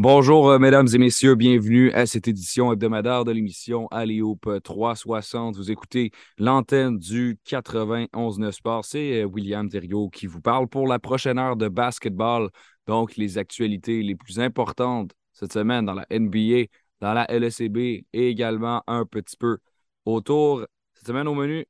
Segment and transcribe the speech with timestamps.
[0.00, 5.56] Bonjour, euh, mesdames et messieurs, bienvenue à cette édition hebdomadaire de l'émission Alléoupe 360.
[5.56, 8.84] Vous écoutez l'antenne du 91 Sport.
[8.84, 12.48] C'est euh, William Thériault qui vous parle pour la prochaine heure de basketball.
[12.86, 16.66] Donc, les actualités les plus importantes cette semaine dans la NBA,
[17.00, 19.58] dans la LECB et également un petit peu
[20.04, 20.64] autour.
[20.94, 21.66] Cette semaine au menu,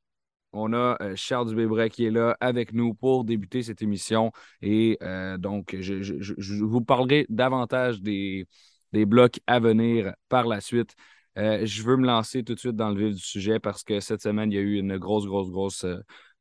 [0.53, 4.33] on a euh, Charles Dubébret qui est là avec nous pour débuter cette émission.
[4.63, 8.47] Et euh, donc, je, vous parlerai davantage des,
[8.93, 10.95] blocs à venir par la suite.
[11.37, 14.01] Euh, je veux me lancer tout de suite dans le vif du sujet parce que
[14.01, 15.87] cette semaine, il y a eu une grosse, grosse, grosse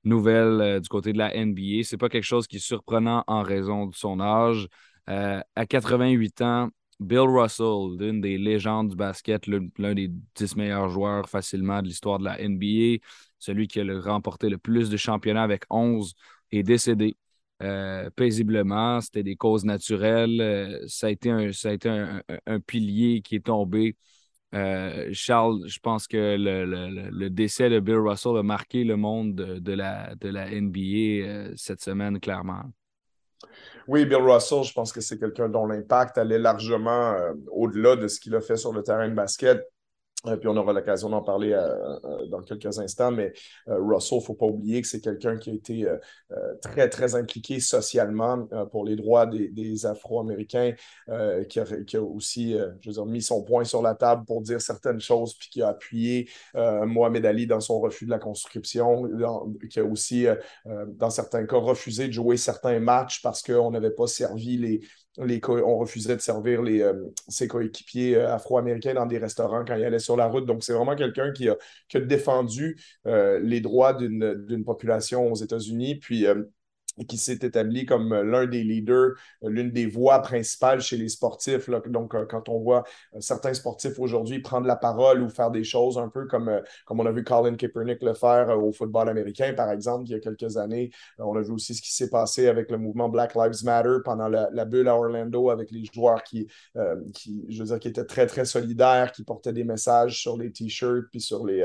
[0.04, 1.84] nouvelle du côté de la NBA.
[1.84, 4.68] Ce n'est pas quelque chose qui est surprenant en raison de son âge.
[5.08, 11.30] à 88 ans, Bill Russell, l'une des légendes du basket, l'un des dix meilleurs joueurs
[11.30, 13.04] facilement de l'histoire de la NBA,
[13.40, 16.16] celui qui a remporté le plus de championnats avec 11,
[16.52, 17.18] est décédé
[17.64, 19.02] euh, paisiblement.
[19.02, 20.42] C'était des causes naturelles.
[20.42, 23.95] Euh, ça a été, un, pilier qui est tombé.
[24.53, 29.73] Euh, Charles, je pense que le, décès de Bill Russell a marqué le monde de
[29.73, 32.64] la NBA cette semaine, clairement.
[33.88, 37.16] Oui, Bill Russell, je pense que c'est quelqu'un dont l'impact allait largement
[37.52, 39.66] au-delà de ce qu'il a fait sur le terrain de basket.
[40.26, 43.34] Euh, puis on aura l'occasion d'en parler euh, euh, dans quelques instants, mais
[43.68, 45.86] Russell, il ne faut pas oublier que c'est quelqu'un qui a été
[46.62, 50.74] très, très impliqué socialement pour les droits des, Afro-Américains,
[51.50, 55.00] qui, a, aussi, je veux dire, mis son point sur la table pour dire certaines
[55.00, 59.09] choses, puis qui a appuyé Mohamed Ali dans son refus de la conscription,
[59.70, 60.26] qui a aussi,
[60.66, 64.81] dans certains cas, refusé de jouer certains matchs parce qu'on n'avait pas servi les,
[65.18, 66.94] on refusait de servir les, euh,
[67.28, 70.46] ses coéquipiers euh, afro-américains dans des restaurants quand il allait sur la route.
[70.46, 71.56] Donc, c'est vraiment quelqu'un qui a,
[72.00, 75.96] défendu euh, les droits d'une population aux États-Unis.
[75.96, 76.26] Puis,
[77.06, 81.09] qui s'est établi comme euh, l'un des leaders, euh, l'une des voix principales chez les
[81.09, 81.70] sportifs.
[81.88, 82.84] Donc, euh, quand on voit
[83.20, 87.06] certains sportifs aujourd'hui prendre la parole ou faire des choses un peu comme, comme on
[87.06, 90.58] a vu Colin Kaepernick le faire au football américain, par exemple, il y a quelques
[90.58, 90.91] années.
[91.19, 94.28] On a vu aussi ce qui s'est passé avec le mouvement Black Lives Matter pendant
[94.28, 96.47] la, bulle à Orlando avec les joueurs qui,
[97.14, 100.52] qui, je veux dire, qui étaient très, très solidaires, qui portaient des messages sur les
[100.52, 101.64] t-shirts puis sur les,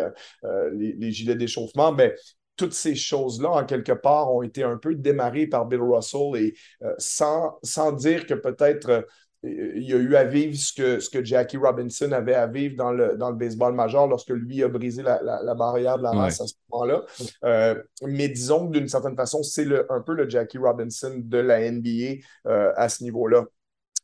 [0.73, 1.93] les, gilets d'échauffement.
[1.93, 2.15] Mais
[2.57, 6.55] toutes ces choses-là, en quelque part, ont été un peu démarrées par Bill Russell et
[6.83, 9.03] euh, sans, sans, dire que peut-être euh,
[9.45, 12.77] il y a eu à vivre ce que, ce que Jackie Robinson avait à vivre
[12.77, 16.13] dans le, dans le baseball majeur lorsque lui a brisé la, la, barrière de la
[16.13, 17.03] race à ce moment-là.
[17.45, 21.59] Euh, mais disons que d'une certaine façon, c'est un peu le Jackie Robinson de la
[21.73, 23.47] NBA à ce niveau-là.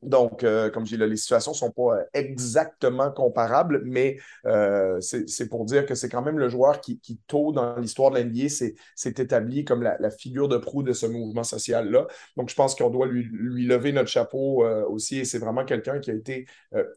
[0.02, 4.16] Donc, euh, comme je dis, les situations ne sont pas euh, exactement comparables, mais
[4.46, 8.18] euh, c'est pour dire que c'est quand même le joueur qui, tôt dans l'histoire de
[8.18, 12.06] l'NBA, s'est établi comme la, figure de proue de ce mouvement social-là.
[12.36, 13.28] Donc, je pense qu'on doit lui,
[13.66, 16.46] lever notre chapeau aussi, et c'est vraiment quelqu'un qui a été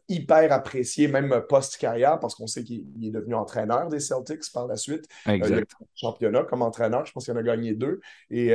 [0.08, 4.76] hyper apprécié, même post-carrière, parce qu'on sait qu'il est devenu entraîneur des Celtics par la
[4.76, 5.06] suite.
[5.26, 5.70] Exact.
[5.94, 8.00] championnat comme entraîneur, je pense qu'il en a gagné deux.
[8.30, 8.52] Et,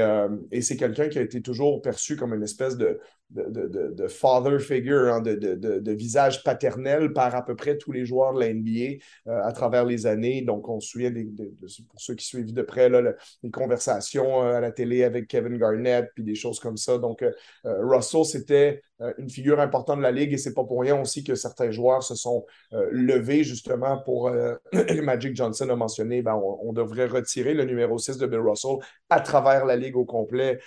[0.52, 3.00] et c'est quelqu'un qui a été toujours perçu comme une espèce de,
[3.30, 8.34] de, de, father figure, hein, de, visage paternel par à peu près tous les joueurs
[8.34, 10.42] de la NBA euh, à travers les années.
[10.42, 14.62] Donc, on se souvient, pour ceux qui suivent de près, là, les conversations euh, à
[14.62, 16.98] la télé avec Kevin Garnett, puis des choses comme ça.
[16.98, 17.32] Donc, euh,
[17.64, 18.82] Russell, c'était
[19.18, 22.04] une figure importante de la Ligue et c'est pas pour rien aussi que certains joueurs
[22.04, 24.56] se sont euh, levés justement pour euh,
[25.04, 28.78] Magic Johnson a mentionné ben, on, devrait retirer le numéro 6 de Bill Russell
[29.10, 30.60] à travers la Ligue au complet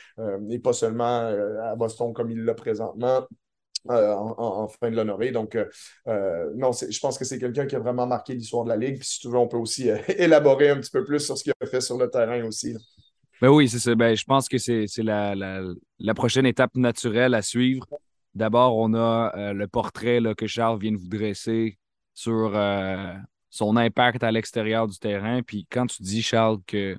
[0.51, 1.33] et pas seulement
[1.63, 3.27] à Boston comme il l'a présentement.
[3.89, 5.31] en, fin de l'honorer.
[5.31, 5.57] Donc,
[6.07, 8.99] non, je pense que c'est quelqu'un qui a vraiment marqué l'histoire de la Ligue.
[8.99, 11.53] Puis, si tu veux, on peut aussi élaborer un petit peu plus sur ce qu'il
[11.61, 12.77] a fait sur le terrain aussi.
[13.41, 13.95] Ben oui, c'est ça.
[13.95, 17.87] Ben, je pense que c'est la, la, prochaine étape naturelle à suivre.
[18.35, 21.79] D'abord, on a euh, le portrait là, que Charles vient de vous dresser
[22.15, 23.15] sur euh,
[23.51, 25.43] son impact à l'extérieur du terrain.
[25.43, 26.97] Puis quand tu dis, Charles, que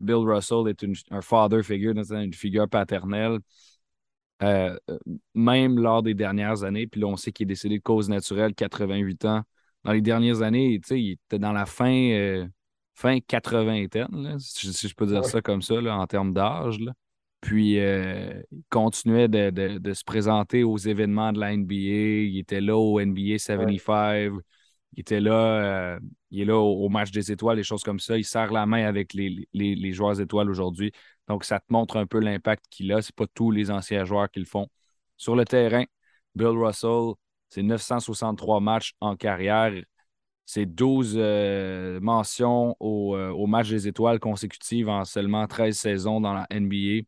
[0.00, 3.40] Bill Russell est un father figure, une figure paternelle,
[4.42, 4.74] euh,
[5.34, 8.54] même lors des dernières années, puis là, on sait qu'il est décédé de cause naturelle,
[8.54, 9.42] 88 ans.
[9.84, 12.46] Dans les dernières années, il était dans la fin,
[12.94, 13.86] fin 80
[14.38, 16.78] si, si, je peux dire ça comme ça, en termes d'âge.
[17.40, 21.74] Puis, euh, il continuait de, se présenter aux événements de la NBA.
[21.74, 24.32] Il était là au NBA 75.
[24.92, 26.00] Il était là, euh,
[26.30, 28.18] il est là au, match des étoiles, des choses comme ça.
[28.18, 30.92] Il serre la main avec les, joueurs étoiles aujourd'hui.
[31.28, 33.00] Donc, ça te montre un peu l'impact qu'il a.
[33.02, 34.68] Ce pas tous les anciens joueurs qui le font.
[35.16, 35.84] Sur le terrain,
[36.34, 37.14] Bill Russell,
[37.48, 39.72] c'est 963 matchs en carrière.
[40.46, 46.34] C'est 12 euh, mentions au, au match des étoiles consécutives en seulement 13 saisons dans
[46.34, 47.04] la NBA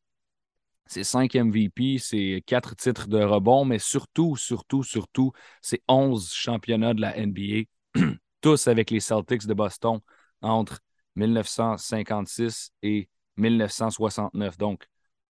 [0.93, 6.93] c'est cinq MVP, c'est quatre titres de rebond, mais surtout, surtout, surtout, c'est 11 championnats
[6.93, 7.65] de la NBA,
[8.43, 10.01] tous avec les Celtics de Boston
[10.43, 10.81] entre
[11.17, 13.09] 1956 et
[13.39, 14.59] 1969.
[14.59, 14.87] Donc,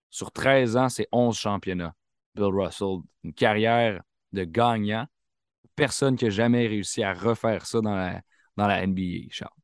[0.09, 1.93] sur 13 ans, c'est 11 championnats.
[2.33, 4.01] Bill Russell, une carrière
[4.31, 5.05] de gagnant.
[5.75, 8.21] Personne qui a jamais réussi à refaire ça dans la,
[8.57, 9.62] dans la NBA, Charles.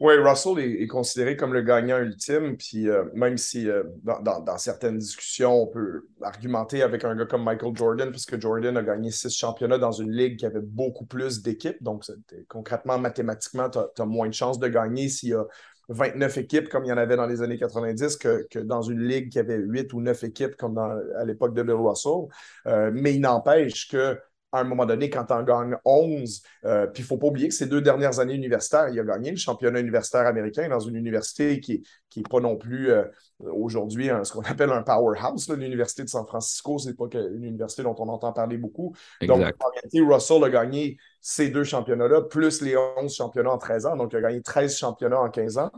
[0.00, 4.96] Oui, Russell est, considéré comme le gagnant ultime, puis euh, même si euh, dans, certaines
[4.96, 9.10] discussions, on peut argumenter avec un gars comme Michael Jordan, parce que Jordan a gagné
[9.10, 12.04] six championnats dans une ligue qui avait beaucoup plus d'équipes, donc
[12.48, 15.44] concrètement, mathématiquement, tu as, moins de chances de gagner s'il y a
[15.90, 19.30] 29 équipes comme il y en avait dans les années 90 que, dans une ligue
[19.30, 22.28] qui avait 8 ou 9 équipes comme à l'époque de Bill Russell.
[22.66, 24.18] Euh, mais il n'empêche que
[24.52, 27.28] à un moment donné, quand tu en gagnes 11, euh, puis il ne faut pas
[27.28, 30.80] oublier que ces deux dernières années universitaires, il a gagné le championnat universitaire américain dans
[30.80, 31.82] une université qui
[32.16, 33.04] n'est pas non plus euh,
[33.38, 35.48] aujourd'hui ce qu'on appelle un powerhouse.
[35.50, 38.94] L'université de San Francisco, ce n'est pas une université dont on entend parler beaucoup.
[39.22, 43.86] Donc, en réalité, Russell a gagné ces deux championnats-là, plus les 11 championnats en 13
[43.86, 43.96] ans.
[43.96, 45.70] Donc, il a gagné 13 championnats en 15 ans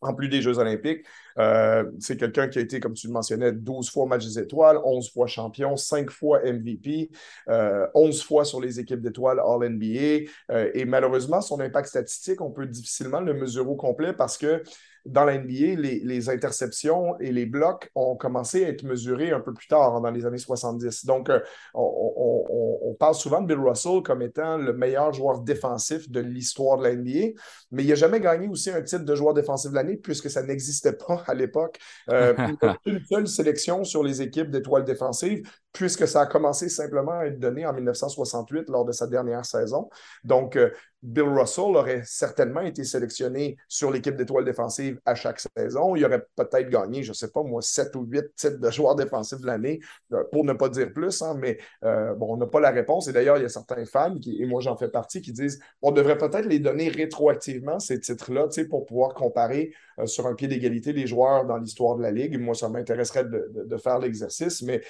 [0.00, 1.04] en plus des Jeux olympiques.
[1.38, 4.78] Euh, c'est quelqu'un qui a été, comme tu le mentionnais, 12 fois match des étoiles,
[4.84, 7.10] 11 fois champion, 5 fois MVP,
[7.48, 10.30] 11 euh, fois sur les équipes d'étoiles All-NBA.
[10.50, 14.62] Euh, et malheureusement, son impact statistique, on peut difficilement le mesurer au complet parce que
[15.06, 19.52] dans la NBA, les, interceptions et les blocs ont commencé à être mesurés un peu
[19.52, 21.04] plus tard, dans les années 70.
[21.04, 21.40] Donc, euh,
[21.74, 26.84] on, parle souvent de Bill Russell comme étant le meilleur joueur défensif de l'histoire de
[26.84, 27.34] la NBA,
[27.72, 30.42] mais il n'a jamais gagné aussi un titre de joueur défensif de l'année puisque ça
[30.42, 31.78] n'existait pas à l'époque.
[32.10, 32.34] Euh,
[32.86, 35.42] une seule sélection sur les équipes d'étoiles défensives
[35.74, 39.90] puisque ça a commencé simplement à être donné en 1968 lors de sa dernière saison.
[40.22, 40.70] Donc, euh,
[41.02, 45.96] Bill Russell aurait certainement été sélectionné sur l'équipe d'étoiles défensives à chaque saison.
[45.96, 48.94] Il aurait peut-être gagné, je ne sais pas moi, sept ou huit titres de joueurs
[48.94, 49.80] défensifs de l'année,
[50.12, 53.08] euh, pour ne pas dire plus, hein, mais euh, bon, on n'a pas la réponse.
[53.08, 55.90] Et d'ailleurs, il y a certains fans, et moi j'en fais partie, qui disent on
[55.90, 59.74] devrait peut-être les donner rétroactivement, ces titres-là, pour pouvoir comparer
[60.06, 62.40] sur un pied d'égalité les joueurs dans l'histoire de la Ligue.
[62.40, 64.80] Moi, ça m'intéresserait de, faire l'exercice, mais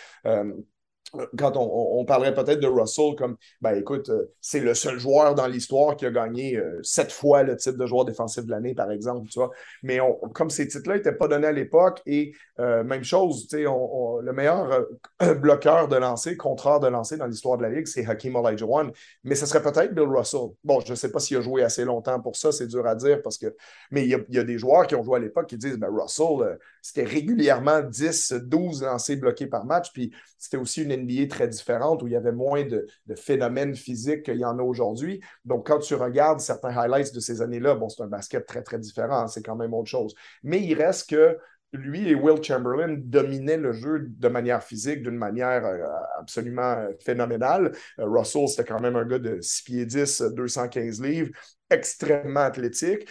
[1.37, 5.47] quand on, parlerait peut-être de Russell comme, ben écoute, euh, c'est le seul joueur dans
[5.47, 8.91] l'histoire qui a gagné euh, sept fois le titre de joueur défensif de l'année, par
[8.91, 9.51] exemple, tu vois.
[9.83, 9.99] Mais
[10.35, 14.33] comme ces titres-là n'étaient pas donnés à l'époque, et euh, même chose, tu sais, le
[14.33, 14.87] meilleur
[15.41, 18.93] bloqueur de lancer, contreur de lancer dans l'histoire de la Ligue, c'est Hakeem Olajuwon.
[19.25, 20.51] Mais ce serait peut-être Bill Russell.
[20.63, 22.95] Bon, je ne sais pas s'il a joué assez longtemps pour ça, c'est dur à
[22.95, 23.55] dire, parce que...
[23.91, 26.59] Mais il y, a, des joueurs qui ont joué à l'époque qui disent, ben Russell,
[26.85, 32.03] c'était régulièrement 10, 12 lancers bloqués par match, puis c'était aussi une NBA très différente
[32.03, 32.87] où il y avait moins de,
[33.17, 35.23] phénomènes physiques qu'il y en a aujourd'hui.
[35.47, 38.79] Donc, quand tu regardes certains highlights de ces années-là, bon, c'est un basket très, très
[38.79, 40.15] différent, hein, c'est quand même autre chose.
[40.43, 41.39] Mais il reste que
[41.73, 45.87] lui et Will Chamberlain dominaient le jeu de manière physique, d'une manière euh,
[46.21, 47.73] absolument phénoménale.
[47.99, 51.31] Euh, Russell, c'était quand même un gars de 6 pieds 10, 215 livres,
[51.75, 53.07] extrêmement athlétique.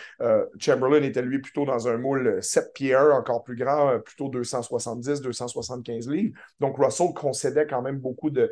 [0.57, 5.21] Chamberlain était lui plutôt dans un moule 7 pieds 1, encore plus grand, plutôt 270,
[5.21, 6.35] 275 livres.
[6.59, 8.51] Donc Russell concédait quand même beaucoup de,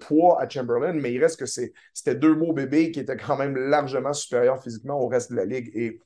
[0.00, 3.56] poids à Chamberlain, mais il reste que c'était deux beaux bébés qui étaient quand même
[3.56, 6.00] largement supérieurs physiquement au reste de la ligue.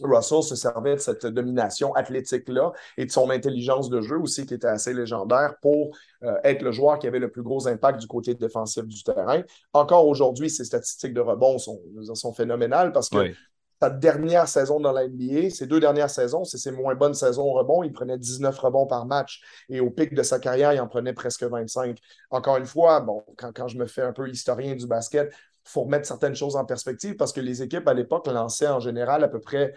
[0.00, 4.54] Russell se servait de cette domination athlétique-là et de son intelligence de jeu aussi qui
[4.54, 8.06] était assez légendaire pour euh, être le joueur qui avait le plus gros impact du
[8.06, 9.42] côté défensif du terrain.
[9.72, 11.80] Encore aujourd'hui, ses statistiques de rebond sont,
[12.14, 13.32] sont phénoménales parce que
[13.80, 17.44] sa dernière saison dans la NBA, ses deux dernières saisons, c'est ses moins bonnes saisons
[17.44, 17.84] au rebond.
[17.84, 21.12] Il prenait 19 rebonds par match et au pic de sa carrière, il en prenait
[21.12, 21.96] presque 25.
[22.30, 25.32] Encore une fois, bon, quand, quand je me fais un peu historien du basket,
[25.68, 29.24] faut remettre certaines choses en perspective parce que les équipes à l'époque lançaient en général
[29.24, 29.74] à peu près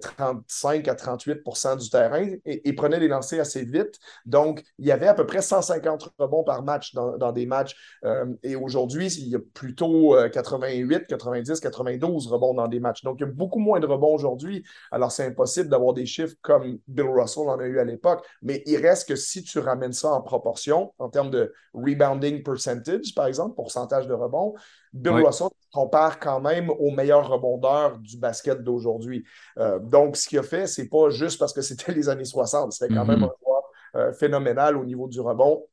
[0.00, 3.98] 35 euh, à 38% du terrain et, prenaient des lancers assez vite.
[4.24, 7.76] Donc, il y avait à peu près 150 rebonds par match dans, des matchs.
[8.04, 13.02] Euh, et aujourd'hui, il y a plutôt 88, 90, 92 rebonds dans des matchs.
[13.02, 14.64] Donc, il y a beaucoup moins de rebonds aujourd'hui.
[14.90, 18.24] Alors, c'est impossible d'avoir des chiffres comme Bill Russell en a eu à l'époque.
[18.42, 23.14] Mais il reste que si tu ramènes ça en proportion, en termes de rebounding percentage,
[23.14, 24.54] par exemple, pourcentage de rebonds,
[24.92, 29.24] Bill Russell compare quand même au meilleur rebondeur du basket d'aujourd'hui.
[29.58, 32.72] Euh, donc, ce qu'il a fait, c'est pas juste parce que c'était les années 60,
[32.72, 33.24] c'était quand même mm-hmm.
[33.24, 33.62] un joueur
[33.96, 35.66] euh, phénoménal au niveau du rebond.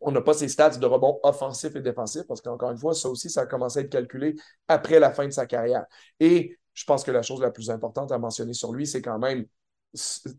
[0.00, 3.08] On n'a pas ses stats de rebond offensif et défensif parce qu'encore une fois, ça
[3.08, 4.34] aussi, ça a commencé à être calculé
[4.68, 5.84] après la fin de sa carrière.
[6.20, 9.18] Et je pense que la chose la plus importante à mentionner sur lui, c'est quand
[9.18, 9.46] même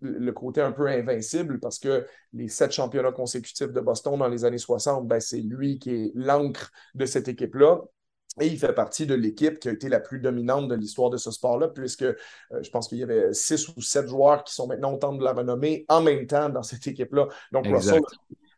[0.02, 4.46] le côté un peu invincible parce que les sept championnats consécutifs de Boston dans les
[4.46, 7.82] années 60, ben, c'est lui qui est l'encre de cette équipe-là.
[8.39, 11.17] Et il fait partie de l'équipe qui a été la plus dominante de l'histoire de
[11.17, 12.13] ce sport-là, puisque euh,
[12.62, 15.24] je pense qu'il y avait six ou sept joueurs qui sont maintenant au temps de
[15.24, 17.27] la renommée en même temps dans cette équipe-là.
[17.51, 18.01] Donc, Russell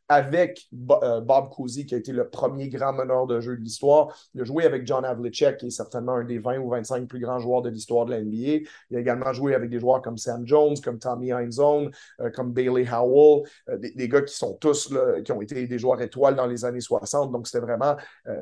[0.10, 0.68] avec
[1.04, 4.08] euh, Bob Cousy, qui a été le premier grand meneur de jeu de l'histoire.
[4.34, 7.20] Il a joué avec John Havlicek, qui est certainement un des 20 ou 25 plus
[7.20, 8.66] grands joueurs de l'histoire de la NBA.
[8.90, 12.52] Il a également joué avec des joueurs comme Sam Jones, comme Tommy Heinzone, euh, comme
[12.52, 16.36] Bailey Howell, euh, des, gars qui sont tous, là, qui ont été des joueurs étoiles
[16.36, 17.32] dans les années 60.
[17.32, 17.96] Donc, c'était vraiment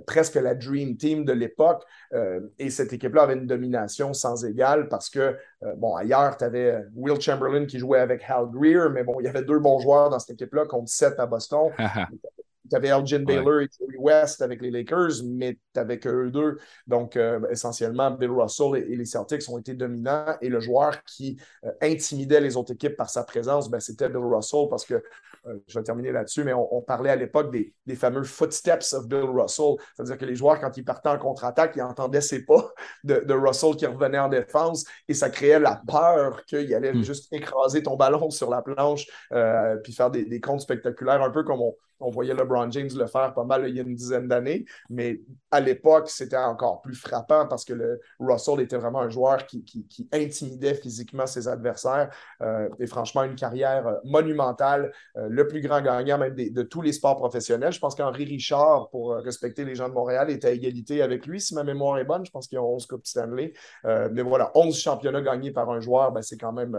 [0.06, 1.84] presque la Dream Team de l'époque.
[2.58, 5.36] et cette équipe-là avait une domination sans égale parce que,
[5.78, 9.28] bon, ailleurs, tu avais Will Chamberlain qui jouait avec Hal Greer, mais bon, il y
[9.28, 11.72] avait deux bons joueurs dans cette équipe-là contre sept à Boston.
[12.70, 16.58] tu avais Elgin Baylor et Jerry West avec les Lakers, mais tu n'avais qu'eux deux.
[16.86, 20.36] Donc, euh, essentiellement, Bill Russell et, les Celtics ont été dominants.
[20.42, 24.18] Et le joueur qui euh, intimidait les autres équipes par sa présence, ben, c'était Bill
[24.18, 28.24] Russell parce que, euh, je vais terminer là-dessus, mais on, parlait à l'époque des, fameux
[28.24, 29.76] footsteps of Bill Russell.
[29.96, 32.72] C'est-à-dire que les joueurs, quand ils partaient en contre-attaque, ils entendaient ses pas
[33.04, 37.04] de, Russell qui revenait en défense et ça créait la peur qu'il allait hmm.
[37.04, 39.06] juste écraser ton ballon sur la planche
[39.84, 43.08] puis faire des, des comptes spectaculaires, un peu comme on, on voyait LeBron James le
[43.08, 46.96] faire pas mal il y a une dizaine d'années, mais à l'époque, c'était encore plus
[46.96, 49.64] frappant parce que le Russell était vraiment un joueur qui,
[50.12, 52.10] intimidait physiquement ses adversaires.
[52.42, 56.82] Euh, et franchement, une carrière euh, monumentale, euh, le plus grand gagnant même de tous
[56.82, 57.72] les sports professionnels.
[57.72, 61.42] Je pense qu'Henri Richard, pour respecter les gens de Montréal, était à égalité avec lui,
[61.42, 62.26] si ma mémoire est bonne.
[62.26, 63.54] Je pense qu'il y a 11 Coupes Stanley.
[63.84, 66.78] mais voilà, 11 championnats gagnés par un joueur, ben, c'est quand même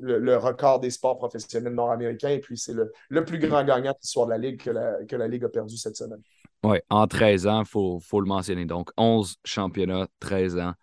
[0.00, 2.30] le, record des sports professionnels nord-américains.
[2.30, 5.16] Et puis, c'est le, le plus grand gagnant l'histoire de la Ligue que la, que
[5.16, 6.20] la Ligue a perdu cette semaine.
[6.62, 8.66] Oui, en 13 ans, il faut, faut, le mentionner.
[8.66, 10.74] Donc, 11 championnats, 13 ans.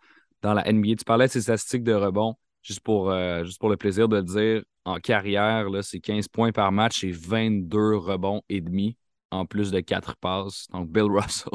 [0.41, 3.69] Dans la NBA, tu parlais de ces statistiques de rebond, juste pour, euh, juste pour
[3.69, 4.63] le plaisir de le dire.
[4.85, 8.97] En carrière, c'est 15 points par match et 22 rebonds et demi,
[9.29, 10.67] en plus de 4 passes.
[10.71, 11.51] Donc, Bill Russell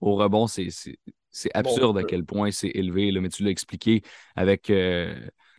[0.00, 0.70] au rebond, c'est
[1.52, 3.10] absurde à quel point c'est élevé.
[3.10, 4.02] Là, mais tu l'as expliqué
[4.34, 5.14] avec euh,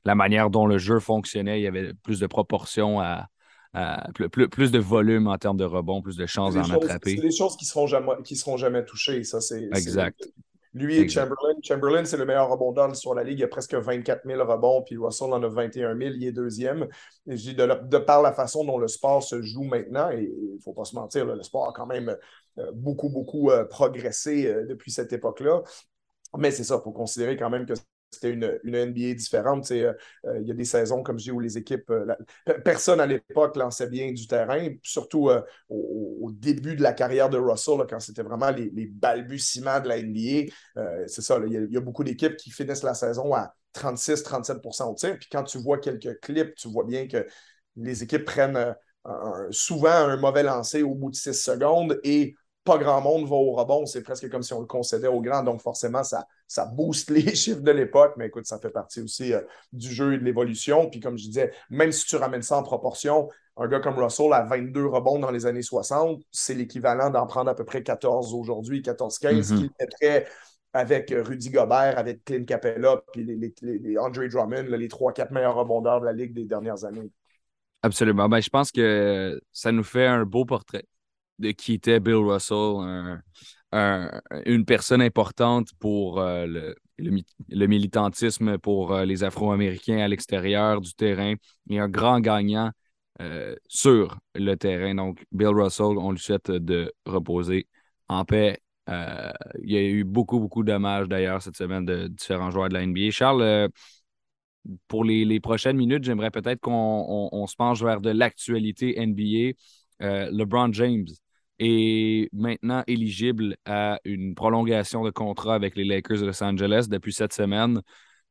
[0.06, 1.60] la manière dont le jeu fonctionnait.
[1.60, 3.28] Il y avait plus de proportions à,
[3.76, 7.16] euh, plus, de volume en termes de rebond, plus de chances d'en attraper.
[7.16, 9.24] C'est des choses qui ne seront, jamais, qui seront jamais touchées.
[9.24, 10.28] Ça, c'est, exact.
[10.74, 11.56] Lui et Chamberlain.
[11.64, 13.40] Chamberlain, c'est le meilleur rebondeur sur la Ligue.
[13.40, 16.12] Il a presque 24 000 rebonds, puis Russell en a 21 000.
[16.16, 16.88] Il est deuxième.
[17.28, 20.24] Et je dis de, de, par la façon dont le sport se joue maintenant, et
[20.24, 22.16] il ne faut pas se mentir, le sport a quand même
[22.58, 25.62] euh, beaucoup, beaucoup euh, progressé depuis cette époque-là.
[26.38, 27.74] Mais c'est ça, il faut considérer quand même que
[28.12, 29.70] c'était une, une, NBA différente.
[29.72, 29.94] Euh,
[30.26, 31.90] euh, il y a des saisons comme je dis où les équipes.
[31.90, 32.16] Euh,
[32.66, 35.30] personne à l'époque lançait bien du terrain, surtout
[35.70, 40.52] au, début de la carrière de Russell, quand c'était vraiment les, balbutiements de la NBA.
[41.08, 45.18] c'est ça, il y, a beaucoup d'équipes qui finissent la saison à 36-37% au tir.
[45.18, 47.26] Puis quand tu vois quelques clips, tu vois bien que
[47.76, 48.76] les équipes prennent
[49.52, 52.36] souvent un mauvais lancer au bout de 6 secondes et
[52.70, 53.86] pas grand monde va au rebond.
[53.86, 55.44] C'est presque comme si on le concédait au grand.
[55.44, 58.14] Donc, forcément, ça, ça booste les chiffres de l'époque.
[58.18, 59.42] Mais écoute, ça fait partie aussi euh,
[59.74, 60.90] du jeu et de l'évolution.
[60.90, 64.34] Puis, comme je disais, même si tu ramènes ça en proportion, un gars comme Russell
[64.34, 68.36] à 22 rebonds dans les années 60, c'est l'équivalent d'en prendre à peu près 14
[68.36, 69.58] aujourd'hui, 14-15, mm-hmm.
[69.58, 70.28] qui mettrait
[70.74, 76.00] avec Rudy Gobert, avec Clint Capella, puis les, les, Andre Drummond, les 3-4 meilleurs rebondeurs
[76.00, 77.10] de la Ligue des dernières années.
[77.82, 78.30] Absolument.
[78.30, 80.86] Ben, je pense que ça nous fait un beau portrait
[81.40, 83.22] de qui était Bill Russell,
[84.46, 86.46] une personne importante pour euh,
[86.98, 91.36] le, militantisme pour euh, les Afro-Américains à l'extérieur du terrain
[91.70, 92.72] et un grand gagnant
[93.22, 94.96] euh, sur le terrain.
[94.96, 97.68] Donc, Bill Russell, on lui souhaite de reposer
[98.08, 98.60] en paix.
[98.88, 102.86] il y a eu beaucoup, beaucoup d'hommages d'ailleurs cette semaine de différents joueurs de la
[102.86, 103.12] NBA.
[103.12, 103.70] Charles,
[104.88, 109.54] pour les, prochaines minutes, j'aimerais peut-être qu'on se penche vers de l'actualité NBA.
[110.32, 111.06] LeBron James
[111.60, 117.14] est maintenant éligible à une prolongation de contrat avec les Lakers de Los Angeles depuis
[117.14, 117.82] cette semaine.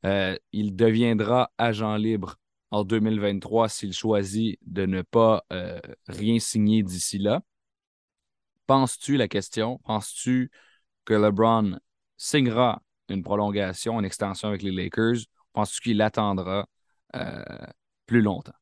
[0.05, 2.37] Euh, il deviendra agent libre
[2.71, 7.43] en 2023 s'il choisit de ne pas euh, rien signer d'ici là.
[8.67, 9.79] Penses-tu la question?
[9.85, 10.51] Penses-tu
[11.05, 11.79] que LeBron
[12.17, 15.25] signera une prolongation, une extension avec les Lakers?
[15.53, 16.69] Penses-tu qu'il attendra
[17.17, 17.43] euh,
[18.07, 18.58] plus longtemps?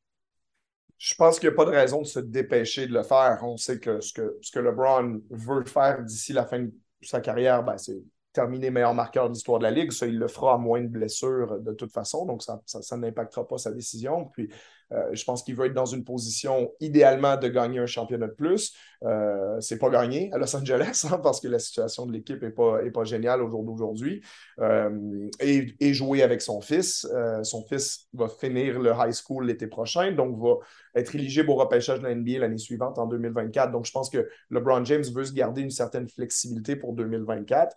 [0.97, 3.39] Je pense qu'il n'y a pas de raison de se dépêcher de le faire.
[3.43, 7.21] On sait que ce que, ce que LeBron veut faire d'ici la fin de sa
[7.21, 8.01] carrière, ben, c'est
[8.33, 9.91] terminer meilleur marqueur de l'histoire de la Ligue.
[9.91, 13.47] Ça, il le fera à moins de blessures de toute façon, donc ça, ça, n'impactera
[13.47, 14.25] pas sa décision.
[14.25, 14.49] Puis
[14.89, 18.73] je pense qu'il veut être dans une position idéalement de gagner un championnat de plus.
[19.03, 22.49] Euh, c'est pas gagné à Los Angeles hein, parce que la situation de l'équipe n'est
[22.49, 24.23] pas, est pas géniale au jour d'aujourd'hui.
[24.59, 27.07] Euh, et, jouer avec son fils.
[27.13, 30.55] Euh, son fils va finir le high school l'été prochain, donc va
[30.95, 33.71] être éligible au repêchage de la NBA l'année suivante en 2024.
[33.71, 37.75] Donc, je pense que LeBron James veut se garder une certaine flexibilité pour 2024.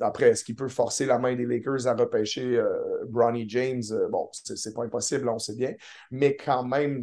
[0.00, 2.62] après, est-ce qu'il peut forcer la main des Lakers à repêcher
[3.08, 3.82] Bronny James?
[4.10, 5.74] bon, c'est pas impossible, on sait bien.
[6.10, 7.02] Mais quand même,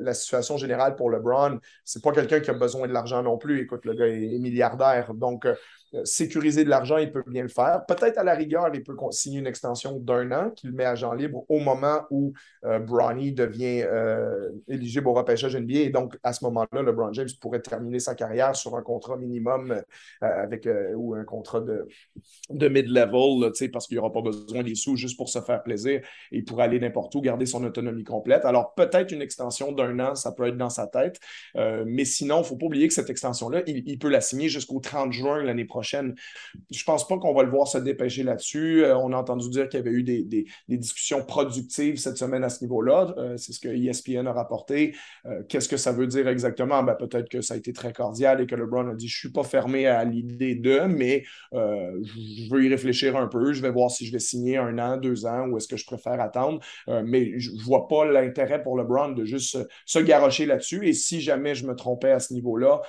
[0.00, 3.62] la situation générale pour LeBron, c'est pas quelqu'un qui a besoin de l'argent non plus.
[3.62, 5.14] Écoute, le gars est, milliardaire.
[5.14, 5.54] Donc, euh,
[6.02, 7.84] sécuriser de l'argent, il peut bien le faire.
[7.86, 11.44] Peut-être à la rigueur, il peut signer une extension d'un an qu'il met agent libre
[11.48, 12.32] au moment où
[12.64, 15.78] euh, Bronny devient euh, éligible au repêchage NBA.
[15.80, 19.80] Et donc, à ce moment-là, LeBron James pourrait terminer sa carrière sur un contrat minimum
[20.20, 21.86] avec ou un contrat de,
[22.50, 26.00] de mid-level, parce qu'il n'y aura pas besoin des sous juste pour se faire plaisir.
[26.32, 28.44] Et il pourrait aller n'importe où, garder son autonomie complète.
[28.44, 31.20] Alors, peut-être une extension d'un an, ça peut être dans sa tête.
[31.54, 34.80] mais sinon, il ne faut pas oublier que cette extension-là, il peut la signer jusqu'au
[34.80, 36.14] 30 juin l'année prochaine prochaine.
[36.70, 38.84] Je pense pas qu'on va le voir se dépêcher là-dessus.
[38.84, 42.48] Euh, on a entendu dire qu'il y avait eu des, discussions productives cette semaine à
[42.48, 43.14] ce niveau-là.
[43.18, 44.96] Euh, c'est ce que ESPN a rapporté.
[45.26, 46.82] Euh, qu'est-ce que ça veut dire exactement?
[46.82, 49.18] Ben, peut-être que ça a été très cordial et que LeBron a dit Je ne
[49.18, 53.52] suis pas fermé à l'idée de, mais je veux y réfléchir un peu.
[53.52, 55.84] Je vais voir si je vais signer un an, deux ans ou est-ce que je
[55.84, 56.60] préfère attendre.
[56.88, 60.86] mais je ne vois pas l'intérêt pour LeBron de juste se garrocher là-dessus.
[60.88, 62.80] Et si jamais je me trompais à ce niveau-là,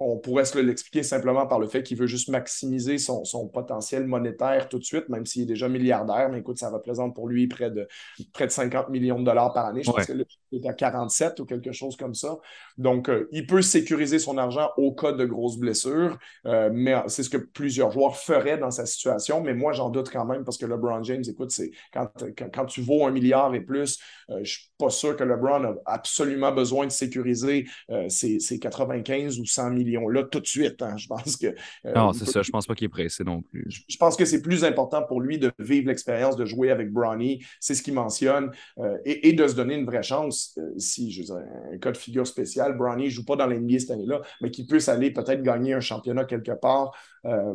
[0.00, 4.68] on pourrait se l'expliquer simplement par le fait qu'il veut juste maximiser son, potentiel monétaire
[4.68, 6.28] tout de suite, même s'il est déjà milliardaire.
[6.30, 7.88] Mais écoute, ça représente pour lui près de,
[8.32, 9.82] près de 50 millions de dollars par année.
[9.82, 12.38] Je pense qu'il est à 47 ou quelque chose comme ça.
[12.76, 17.24] Donc, euh, il peut sécuriser son argent au cas de grosses blessures, euh, mais c'est
[17.24, 19.40] ce que plusieurs joueurs feraient dans sa situation.
[19.40, 22.08] Mais moi, j'en doute quand même parce que LeBron James, écoute, c'est quand,
[22.52, 23.98] quand, tu vaux un milliard et plus,
[24.30, 27.66] euh, je ne suis pas sûr que LeBron a absolument besoin de sécuriser
[28.08, 30.82] ses, ses 95 ou 100 millions là tout de suite.
[30.82, 30.96] Hein.
[30.96, 31.46] Je pense que.
[31.46, 32.42] Euh, non, c'est ça.
[32.42, 33.66] Je pense pas qu'il est pressé non plus.
[33.88, 37.44] Je, pense que c'est plus important pour lui de vivre l'expérience de jouer avec Bronny.
[37.60, 38.50] C'est ce qu'il mentionne.
[38.78, 40.58] Euh, et, de se donner une vraie chance.
[40.58, 41.36] Euh, si, je veux dire,
[41.72, 44.66] un cas de figure spécial, Bronny ne joue pas dans l'NBA cette année-là, mais qu'il
[44.66, 46.92] puisse aller peut-être gagner un championnat quelque part.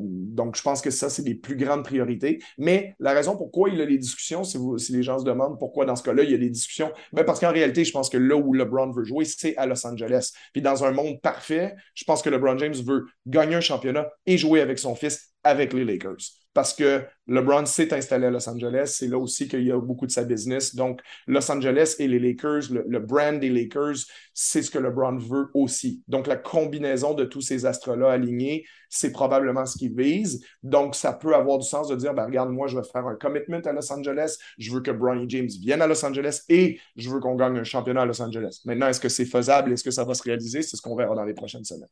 [0.02, 2.40] Donc, je pense que ça, c'est les plus grandes priorités.
[2.58, 5.86] Mais la raison pourquoi il a les discussions, si, si les gens se demandent pourquoi
[5.86, 8.18] dans ce cas-là, il y a des discussions, ben parce qu'en réalité, je pense que
[8.18, 10.32] là où LeBron veut jouer, c'est à Los Angeles.
[10.52, 14.38] Puis dans un monde parfait, je pense que LeBron James veut gagner un championnat et
[14.38, 16.43] jouer avec son fils avec les Lakers.
[16.54, 20.06] Parce que LeBron s'est installé à Los Angeles, c'est là aussi qu'il y a beaucoup
[20.06, 20.76] de sa business.
[20.76, 23.96] Donc, Los Angeles et les Lakers, le, brand des Lakers,
[24.34, 26.04] c'est ce que LeBron veut aussi.
[26.08, 30.46] Donc, la combinaison de tous ces astres-là alignés, c'est probablement ce qu'il vise.
[30.62, 33.16] Donc, ça peut avoir du sens de dire, ben, regarde, moi, je vais faire un
[33.16, 37.10] commitment à Los Angeles, je veux que Bronny James vienne à Los Angeles et je
[37.10, 38.62] veux qu'on gagne un championnat à Los Angeles.
[38.66, 39.74] Maintenant, est-ce que c'est faisable?
[39.74, 40.62] Est-ce que ça va se réaliser?
[40.62, 41.90] C'est ce qu'on verra dans les prochaines semaines.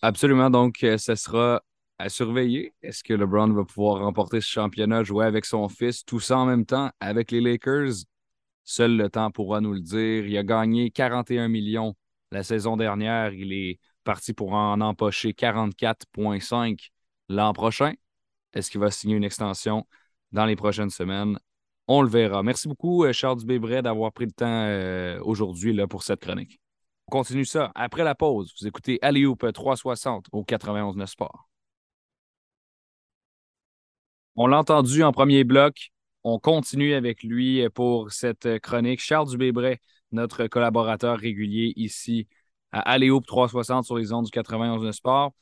[0.00, 0.48] Absolument.
[0.48, 1.62] Donc, euh, ce sera
[1.98, 2.74] à surveiller.
[2.82, 6.46] Est-ce que LeBron va pouvoir remporter ce championnat, jouer avec son fils, tout ça en
[6.46, 8.04] même temps avec les Lakers?
[8.64, 10.26] Seul le temps pourra nous le dire.
[10.26, 11.94] Il a gagné 41 millions
[12.30, 13.32] la saison dernière.
[13.32, 16.90] Il est parti pour en empocher 44,5
[17.28, 17.94] l'an prochain.
[18.52, 19.86] Est-ce qu'il va signer une extension
[20.32, 21.38] dans les prochaines semaines?
[21.86, 22.42] On le verra.
[22.42, 26.60] Merci beaucoup, euh, Charles Dubébret, d'avoir pris le temps euh, aujourd'hui pour cette chronique.
[27.06, 28.52] On continue ça après la pause.
[28.60, 31.48] Vous écoutez Alley-Oop 360 au 91 Sport.
[34.40, 35.90] On l'a entendu en premier bloc.
[36.22, 39.00] On continue avec lui pour cette chronique.
[39.00, 39.80] Charles Dubébret,
[40.12, 42.28] notre collaborateur régulier ici
[42.70, 45.32] à Alley-Oop 360 sur les ondes du 91 Sport.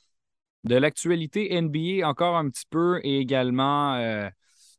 [0.64, 4.30] De l'actualité NBA encore un petit peu et également euh,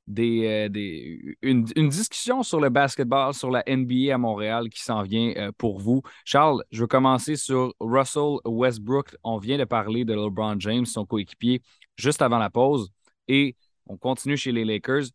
[0.07, 5.31] des, euh, une, discussion sur le basketball, sur la NBA à Montréal qui s'en vient
[5.37, 6.01] euh, pour vous.
[6.25, 9.15] Charles, je veux commencer sur Russell Westbrook.
[9.23, 11.61] On vient de parler de LeBron James, son coéquipier,
[11.97, 12.91] juste avant la pause.
[13.27, 13.55] Et
[13.87, 15.05] on continue chez les Lakers.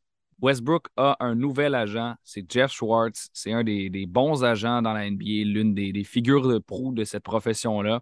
[0.41, 3.29] Westbrook a un nouvel agent, c'est Jeff Schwartz.
[3.33, 7.05] C'est un des, bons agents dans la NBA, l'une des, des, figures de proue de
[7.05, 8.01] cette profession-là.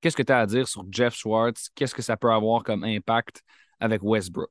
[0.00, 1.68] Qu'est-ce que tu as à dire sur Jeff Schwartz?
[1.74, 3.42] Qu'est-ce que ça peut avoir comme impact
[3.78, 4.50] avec Westbrook?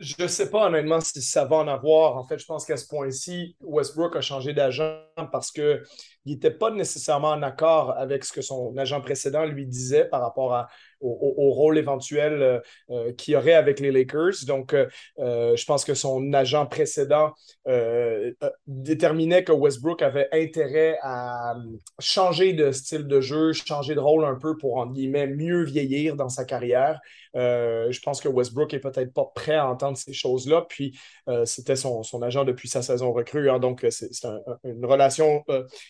[0.00, 2.16] Je ne sais pas honnêtement si ça va en avoir.
[2.16, 4.98] En fait, je pense qu'à ce point-ci, Westbrook a changé d'agent
[5.30, 5.82] parce que
[6.24, 10.22] il n'était pas nécessairement en accord avec ce que son agent précédent lui disait par
[10.22, 10.68] rapport à,
[11.00, 12.60] au, rôle éventuel euh,
[12.90, 14.44] euh, qu'il aurait avec les Lakers.
[14.46, 14.86] Donc, euh,
[15.18, 17.32] je pense que son agent précédent
[18.66, 21.54] déterminait que Westbrook avait intérêt à
[21.98, 26.16] changer de style de jeu, changer de rôle un peu pour, en guillemets, mieux vieillir
[26.16, 27.00] dans sa carrière.
[27.34, 30.66] je pense que Westbrook est peut-être pas prêt à entendre ces choses-là.
[30.68, 30.98] Puis,
[31.44, 33.50] c'était son, agent depuis sa saison recrue.
[33.50, 33.58] Hein.
[33.58, 34.10] donc, c'est
[34.64, 35.44] une relation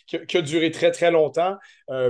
[0.06, 1.56] qui, a duré très, très longtemps.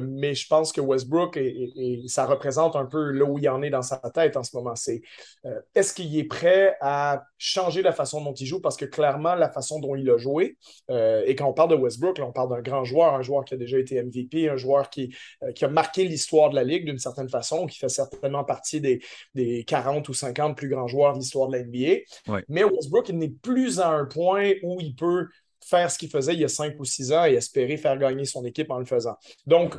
[0.02, 3.70] mais je pense que Westbrook, et ça représente un peu là où il en est
[3.70, 4.76] dans sa tête en ce moment.
[4.76, 5.02] C'est
[5.46, 8.60] euh, est-ce qu'il est prêt à changer la façon dont il joue?
[8.60, 10.58] Parce que clairement, la façon dont il a joué,
[10.90, 13.54] euh, et quand on parle de Westbrook, on parle d'un grand joueur, un joueur qui
[13.54, 16.84] a déjà été MVP, un joueur qui, euh, qui a marqué l'histoire de la Ligue
[16.84, 19.00] d'une certaine façon, qui fait certainement partie des,
[19.34, 22.40] des 40 ou 50 plus grands joueurs de l'histoire de la NBA.
[22.48, 25.26] Mais Westbrook, il n'est plus à un point où il peut
[25.64, 28.24] faire ce qu'il faisait il y a 5 ou 6 ans et espérer faire gagner
[28.24, 29.16] son équipe en le faisant.
[29.46, 29.74] Donc,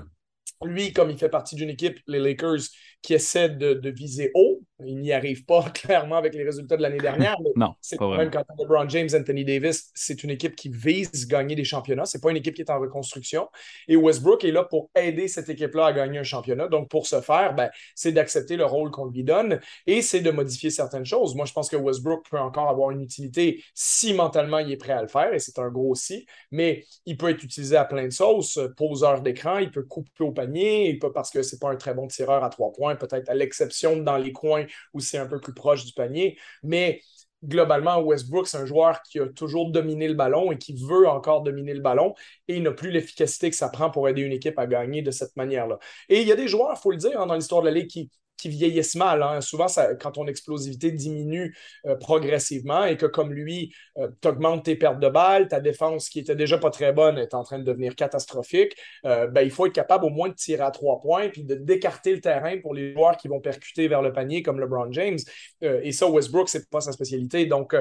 [0.65, 2.61] lui, comme il fait partie d'une équipe, les Lakers,
[3.01, 4.60] qui essaie de, viser haut.
[4.85, 7.37] Il n'y arrive pas clairement avec les résultats de l'année dernière.
[7.41, 11.27] Mais non, c'est quand même quand LeBron James, Anthony Davis, c'est une équipe qui vise
[11.27, 12.05] gagner des championnats.
[12.05, 13.49] C'est pas une équipe qui est en reconstruction.
[13.87, 16.67] Et Westbrook est là pour aider cette équipe-là à gagner un championnat.
[16.67, 20.31] Donc, pour ce faire, ben, c'est d'accepter le rôle qu'on lui donne et c'est de
[20.31, 21.35] modifier certaines choses.
[21.35, 24.93] Moi, je pense que Westbrook peut encore avoir une utilité si mentalement il est prêt
[24.93, 28.05] à le faire, et c'est un gros si, mais il peut être utilisé à plein
[28.05, 31.69] de sauces, poseur d'écran, il peut couper au panier, il peut parce que c'est pas
[31.69, 35.17] un très bon tireur à trois points peut-être à l'exception dans les coins où c'est
[35.17, 36.37] un peu plus proche du panier.
[36.63, 37.01] Mais
[37.43, 41.41] globalement, Westbrook, c'est un joueur qui a toujours dominé le ballon et qui veut encore
[41.41, 42.13] dominer le ballon
[42.47, 45.11] et il n'a plus l'efficacité que ça prend pour aider une équipe à gagner de
[45.11, 45.79] cette manière-là.
[46.09, 47.73] Et il y a des joueurs, il faut le dire, hein, dans l'histoire de la
[47.73, 49.21] Ligue qui qui vieillissent mal.
[49.21, 49.39] Hein.
[49.41, 49.67] Souvent,
[49.99, 54.99] quand ton explosivité diminue euh, progressivement et que, comme lui, euh, tu augmentes tes pertes
[54.99, 57.95] de balles, ta défense qui était déjà pas très bonne est en train de devenir
[57.95, 58.75] catastrophique,
[59.05, 62.13] euh, ben, il faut être capable au moins de tirer à trois points puis d'écarter
[62.13, 65.19] le terrain pour les joueurs qui vont percuter vers le panier comme LeBron James.
[65.61, 67.45] et ça, Westbrook, c'est pas sa spécialité.
[67.45, 67.75] Donc,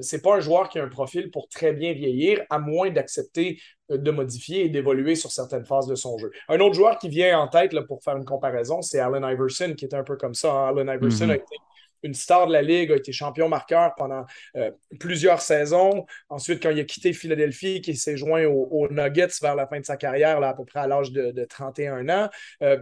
[0.00, 3.58] c'est pas un joueur qui a un profil pour très bien vieillir, à moins d'accepter
[3.96, 6.30] de modifier et d'évoluer sur certaines phases de son jeu.
[6.48, 9.74] Un autre joueur qui vient en tête là, pour faire une comparaison, c'est Allen Iverson,
[9.76, 10.52] qui est un peu comme ça.
[10.52, 10.68] Hein.
[10.68, 11.30] Allen Iverson mhm.
[11.30, 11.56] a été
[12.02, 14.24] une star de la Ligue, a été champion marqueur pendant
[14.56, 16.06] euh, plusieurs saisons.
[16.28, 19.84] Ensuite, quand il a quitté Philadelphie, qui s'est joint aux, Nuggets vers la fin de
[19.84, 22.30] sa carrière, là, à peu près à l'âge de, 31 ans,
[22.62, 22.78] euh,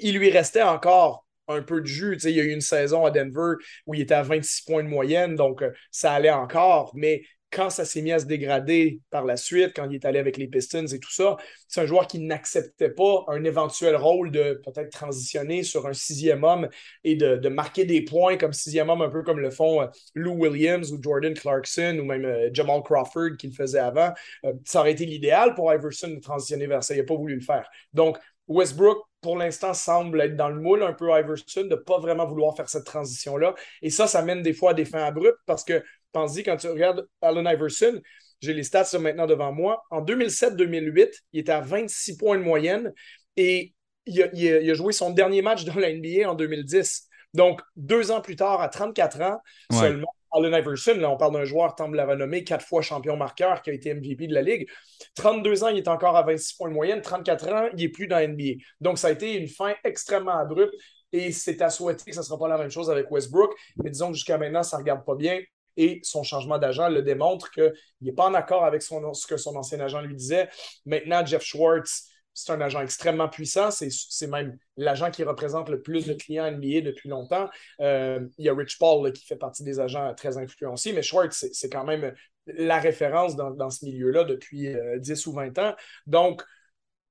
[0.00, 2.18] il lui restait encore un peu de jus.
[2.24, 4.88] il y a eu une saison à Denver où il était à 26 points de
[4.88, 6.92] moyenne, donc euh, ça allait encore.
[6.94, 7.22] Mais
[7.54, 10.36] quand ça s'est mis à se dégrader par la suite, quand il est allé avec
[10.36, 11.36] les Pistons et tout ça,
[11.68, 16.42] c'est un joueur qui n'acceptait pas un éventuel rôle de peut-être transitionner sur un sixième
[16.42, 16.68] homme
[17.04, 20.32] et de, marquer des points comme sixième homme, un peu comme le font euh, Lou
[20.32, 24.12] Williams ou Jordan Clarkson ou même euh, Jamal Crawford qui le faisait avant.
[24.44, 26.94] Euh, ça aurait été l'idéal pour Iverson de transitionner vers ça.
[26.94, 27.70] Il n'a pas voulu le faire.
[27.92, 31.98] Donc, Westbrook, pour l'instant, semble être dans le moule un peu Iverson, de ne pas
[31.98, 33.54] vraiment vouloir faire cette transition-là.
[33.80, 35.82] Et ça, ça mène des fois à des fins abruptes parce que,
[36.14, 38.00] pense-y, quand tu regardes Allen Iverson,
[38.40, 39.84] j'ai les stats maintenant devant moi.
[39.90, 42.92] En 2007-2008, il était à 26 points de moyenne
[43.36, 43.74] et
[44.06, 47.08] il a, joué son dernier match dans la NBA en 2010.
[47.32, 49.38] Donc, deux ans plus tard, à 34 ans
[49.72, 53.62] seulement, Allen Iverson, là, on parle d'un joueur temple la renommée, quatre fois champion marqueur
[53.62, 54.68] qui a été MVP de la Ligue.
[55.16, 57.00] 32 ans, il est encore à 26 points de moyenne.
[57.00, 58.60] 34 ans, il n'est plus dans NBA.
[58.80, 60.74] Donc, ça a été une fin extrêmement abrupte
[61.12, 63.54] et c'est à souhaiter que ce ne sera pas la même chose avec Westbrook.
[63.82, 65.40] Mais disons que jusqu'à maintenant, ça ne regarde pas bien.
[65.76, 69.56] Et son changement d'agent le démontre qu'il n'est pas en accord avec ce que son
[69.56, 70.48] ancien agent lui disait.
[70.86, 73.70] Maintenant, Jeff Schwartz, c'est un agent extrêmement puissant.
[73.70, 77.48] C'est même l'agent qui représente le plus de clients NBA depuis longtemps.
[77.80, 81.46] Euh, il y a Rich Paul qui fait partie des agents très influencés, mais Schwartz,
[81.52, 82.12] c'est quand même
[82.46, 85.74] la référence dans, ce milieu-là depuis 10 euh, ou 20 ans.
[86.06, 86.42] Donc,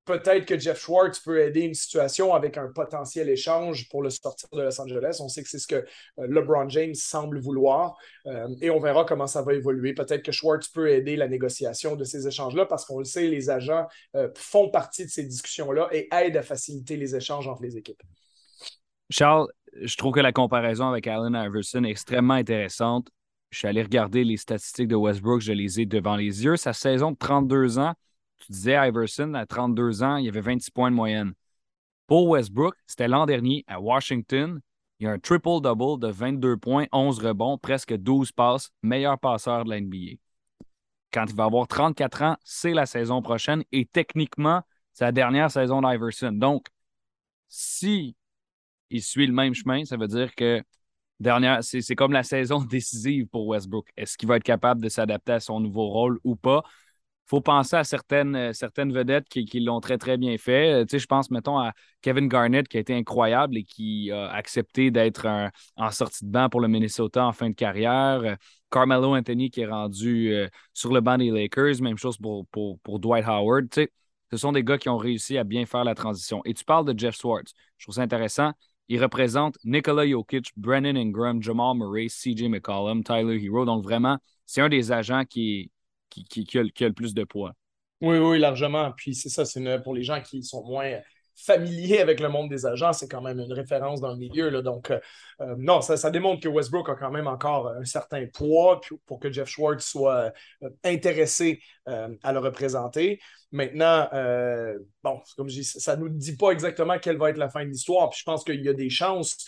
[0.06, 4.50] peut-être que Jeff Schwartz peut aider une situation avec un potentiel échange pour le sortir
[4.52, 5.18] de Los Angeles.
[5.22, 9.06] On sait que c'est ce que euh, LeBron James semble vouloir euh, et on verra
[9.06, 9.94] comment ça va évoluer.
[9.94, 13.50] Peut-être que Schwartz peut aider la négociation de ces échanges-là parce qu'on le sait, les
[13.50, 17.78] agents euh, font partie de ces discussions-là et aident à faciliter les échanges entre les
[17.78, 18.02] équipes.
[19.10, 19.48] Charles,
[19.82, 23.10] je trouve que la comparaison avec Allen Iverson est extrêmement intéressante.
[23.52, 26.58] Je suis allé regarder les statistiques de Westbrook, je les ai devant les yeux.
[26.58, 27.94] Sa saison de 32 ans,
[28.40, 31.34] tu disais Iverson, à 32 ans, il avait 26 points de moyenne.
[32.08, 34.60] Pour Westbrook, c'était l'an dernier à Washington.
[35.00, 39.66] Il y a un triple-double de 22 points, 11 rebonds, presque 12 passes, meilleur passeur
[39.66, 40.18] de la NBA.
[41.12, 45.52] Quand il va avoir 34 ans, c'est la saison prochaine et techniquement, c'est la dernière
[45.52, 46.32] saison d'Iverson.
[46.32, 46.68] Donc,
[47.48, 48.16] si
[48.90, 50.64] il suit le même chemin, ça veut dire que
[51.20, 53.90] dernière, c'est comme la saison décisive pour Westbrook.
[53.98, 56.64] Est-ce qu'il va être capable de s'adapter à son nouveau rôle ou pas?
[57.26, 60.74] Faut penser à certaines, euh, certaines vedettes qui, l'ont très, très bien fait.
[60.74, 64.12] Euh, tu sais, je pense, mettons, à Kevin Garnett qui a été incroyable et qui
[64.12, 65.28] a accepté d'être
[65.78, 68.22] en sortie de banc pour le Minnesota en fin de carrière.
[68.24, 68.36] Euh,
[68.70, 70.34] Carmelo Anthony qui est rendu
[70.74, 71.80] sur le banc des Lakers.
[71.82, 73.70] Même chose pour, pour, Dwight Howard.
[73.70, 73.92] Tu sais,
[74.32, 76.42] ce sont des gars qui ont réussi à bien faire la transition.
[76.44, 77.54] Et tu parles de Jeff Swartz.
[77.78, 78.52] Je trouve ça intéressant.
[78.90, 83.64] Il représente Nikola Jokic, Brennan Ingram, Jamal Murray, CJ McCollum, Tyler Hero.
[83.64, 85.72] Donc, vraiment, c'est un des agents qui,
[86.14, 87.54] qui, a, le plus de poids.
[88.02, 88.92] Oui, oui, largement.
[88.92, 91.00] Puis c'est ça, c'est pour les gens qui sont moins
[91.36, 94.50] familiers avec le monde des agents, c'est quand même une référence dans le milieu.
[94.50, 94.62] Là.
[94.62, 95.00] Donc, euh,
[95.42, 99.32] euh, non, ça, démontre que Westbrook a quand même encore un certain poids pour que
[99.32, 100.32] Jeff Schwartz soit
[100.64, 103.20] euh, intéressé à le représenter.
[103.52, 104.08] Maintenant,
[105.04, 107.66] bon, comme je dis, ça ne nous dit pas exactement quelle va être la fin
[107.66, 108.10] de l'histoire.
[108.10, 109.46] Puis je pense qu'il y a des chances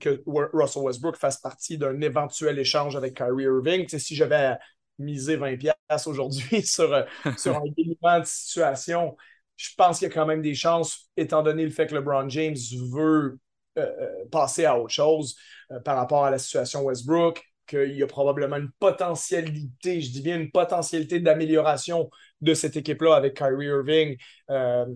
[0.00, 3.86] que Russell Westbrook fasse partie d'un éventuel échange avec Kyrie Irving.
[3.86, 4.56] si j'avais
[4.98, 7.02] miser 20$ aujourd'hui sur, euh,
[7.36, 9.16] sur un dénouement de situation,
[9.56, 12.28] je pense qu'il y a quand même des chances, étant donné le fait que LeBron
[12.28, 12.56] James
[12.92, 13.38] veut
[13.78, 15.36] euh, euh, passer à autre chose
[15.84, 20.38] par rapport à la situation Westbrook, qu'il y a probablement une potentialité, je dis bien
[20.38, 22.10] une potentialité d'amélioration
[22.42, 24.16] de cette équipe-là avec Kyrie Irving.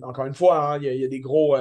[0.03, 1.57] encore une fois, hein, il, y a, des gros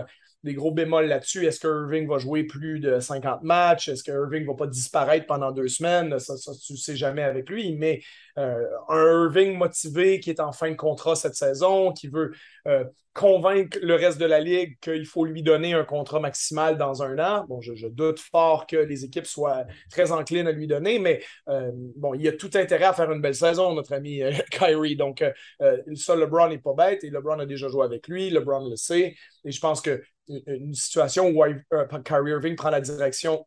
[0.48, 1.46] des gros bémols là-dessus.
[1.46, 3.90] Est-ce que Irving va jouer plus de 50 matchs?
[3.90, 6.18] Est-ce que Irving va pas disparaître pendant deux semaines?
[6.20, 6.34] Ça,
[6.66, 7.76] tu ne sais jamais avec lui.
[7.76, 8.02] Mais
[8.38, 12.32] euh, un Irving motivé qui est en fin de contrat cette saison, qui veut
[12.68, 12.84] euh,
[13.14, 17.18] convaincre le reste de la Ligue qu'il faut lui donner un contrat maximal dans un
[17.20, 17.46] an.
[17.50, 21.72] Bon, je, doute fort que les équipes soient très enclines à lui donner, mais euh,
[21.96, 24.96] bon, il a tout intérêt à faire une belle saison, notre ami Kyrie.
[24.96, 25.24] Donc,
[25.96, 28.30] ça, LeBron n'est pas bête et LeBron a déjà joué avec lui.
[28.30, 29.16] LeBron le sait.
[29.44, 31.44] Et je pense que une situation où
[32.04, 33.46] Kyrie Irving prend la direction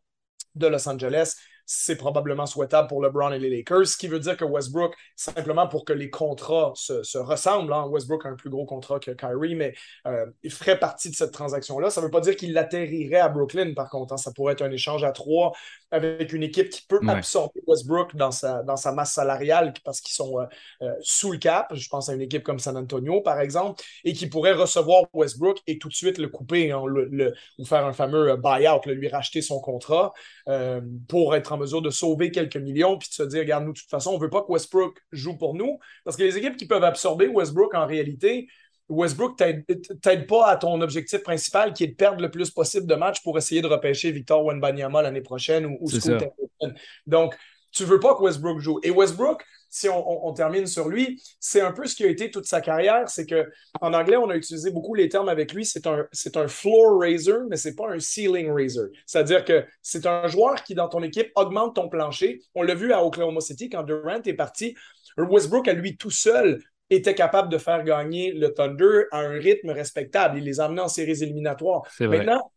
[0.55, 4.37] de Los Angeles, c'est probablement souhaitable pour LeBron et les Lakers, ce qui veut dire
[4.37, 8.65] que Westbrook, simplement pour que les contrats se, ressemblent, hein, Westbrook a un plus gros
[8.65, 9.73] contrat que Kyrie, mais
[10.07, 11.89] euh, il ferait partie de cette transaction-là.
[11.89, 14.13] Ça ne veut pas dire qu'il atterrirait à Brooklyn, par contre.
[14.13, 14.17] Hein.
[14.17, 15.53] ça pourrait être un échange à trois
[15.91, 20.13] avec une équipe qui peut absorber Westbrook dans sa, dans sa masse salariale parce qu'ils
[20.13, 20.45] sont euh,
[20.81, 21.73] euh, sous le cap.
[21.75, 25.59] Je pense à une équipe comme San Antonio, par exemple, et qui pourrait recevoir Westbrook
[25.67, 29.41] et tout de suite le couper hein, le, ou faire un fameux buyout, lui racheter
[29.41, 30.13] son contrat
[31.07, 33.77] pour être en mesure de sauver quelques millions puis de se dire, regarde, nous, de
[33.77, 35.79] toute façon, on ne veut pas que Westbrook joue pour nous.
[36.03, 38.47] Parce que les équipes qui peuvent absorber Westbrook, en réalité,
[38.89, 42.95] Westbrook t'aide pas à ton objectif principal qui est de perdre le plus possible de
[42.95, 45.89] matchs pour essayer de repêcher Victor Wenbanyama l'année prochaine ou, ou
[47.07, 47.35] Donc,
[47.71, 48.79] tu veux pas que Westbrook joue.
[48.83, 52.45] Et Westbrook, si on, termine sur lui, c'est un peu ce qui a été toute
[52.45, 53.07] sa carrière.
[53.07, 55.65] C'est que en anglais, on a utilisé beaucoup les termes avec lui.
[55.65, 58.91] C'est un, c'est un floor raiser, mais c'est pas un ceiling raiser.
[59.05, 62.41] C'est-à-dire que c'est un joueur qui, dans ton équipe, augmente ton plancher.
[62.53, 64.75] On l'a vu à Oklahoma City quand Durant est parti.
[65.17, 69.69] Westbrook, à lui tout seul, était capable de faire gagner le Thunder à un rythme
[69.69, 70.37] respectable.
[70.37, 71.83] Il les a amenés en séries éliminatoires.
[72.01, 72.51] Maintenant,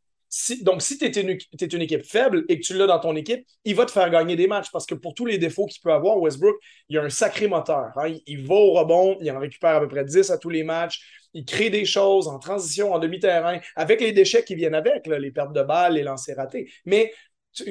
[0.62, 3.74] donc, si tu es, une équipe faible et que tu l'as dans ton équipe, il
[3.74, 6.18] va te faire gagner des matchs parce que pour tous les défauts qu'il peut avoir,
[6.18, 6.56] Westbrook,
[6.88, 7.92] il a un sacré moteur.
[7.96, 8.14] Hein.
[8.26, 11.28] Il, va au rebond, il en récupère à peu près 10 à tous les matchs,
[11.34, 15.30] il crée des choses en transition, en demi-terrain, avec les déchets qui viennent avec, les
[15.30, 16.70] pertes de balles, les lancers ratés.
[16.84, 17.12] Mais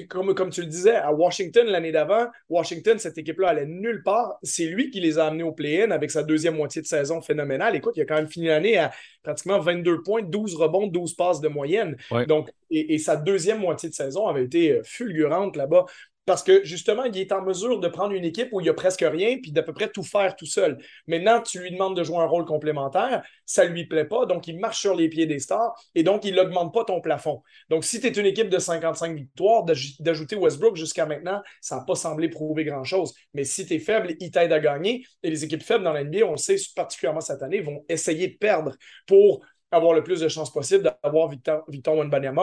[0.09, 4.37] comme, comme tu le disais, à Washington l'année d'avant, Washington, cette équipe-là allait nulle part.
[4.43, 7.75] C'est lui qui les a amenés au play-in avec sa deuxième moitié de saison phénoménale.
[7.75, 8.91] Écoute, il a quand même fini l'année à
[9.23, 11.97] pratiquement 22 points, 12 rebonds, 12 passes de moyenne.
[12.27, 15.85] Donc, et, et, sa deuxième moitié de saison avait été fulgurante là-bas.
[16.25, 18.73] Parce que justement, il est en mesure de prendre une équipe où il n'y a
[18.73, 20.77] presque rien puis d'à peu près tout faire tout seul.
[21.07, 24.47] Maintenant, tu lui demandes de jouer un rôle complémentaire, ça ne lui plaît pas, donc
[24.47, 27.43] il marche sur les pieds des stars et donc il n'augmente pas ton plafond.
[27.69, 29.65] Donc, si tu es une équipe de 55 victoires,
[29.99, 33.13] d'ajouter Westbrook jusqu'à maintenant, ça n'a pas semblé prouver grand-chose.
[33.33, 35.05] Mais si tu es faible, il t'aide à gagner.
[35.23, 38.38] Et les équipes faibles dans l'NBA, on le sait particulièrement cette année, vont essayer de
[38.38, 41.95] perdre pour avoir le plus de chances possible d'avoir Victor, Victor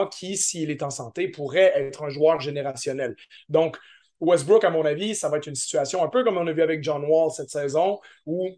[0.09, 3.15] qui, s'il est en santé, pourrait être un joueur générationnel.
[3.49, 3.77] Donc,
[4.19, 6.61] Westbrook, à mon avis, ça va être une situation un peu comme on a vu
[6.61, 8.49] avec John Wall cette saison, où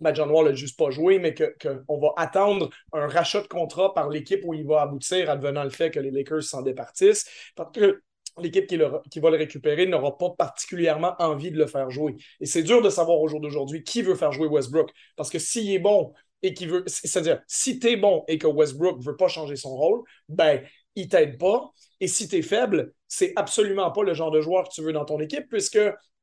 [0.00, 3.94] ben, John Wall n'a juste pas joué, mais qu'on va attendre un rachat de contrat
[3.94, 7.26] par l'équipe où il va aboutir, advenant le fait que les Lakers s'en départissent.
[7.56, 8.02] Parce que
[8.38, 8.78] l'équipe qui,
[9.10, 12.16] qui, va le récupérer n'aura pas particulièrement envie de le faire jouer.
[12.40, 14.90] Et c'est dur de savoir au jour d'aujourd'hui qui veut faire jouer Westbrook.
[15.16, 16.84] Parce que s'il est bon, et qui veut.
[16.86, 20.62] C'est-à-dire, si tu es bon et que Westbrook veut pas changer son rôle, ben,
[20.94, 21.72] il t'aide pas.
[22.00, 24.92] Et si tu es faible, c'est absolument pas le genre de joueur que tu veux
[24.92, 25.78] dans ton équipe, puisque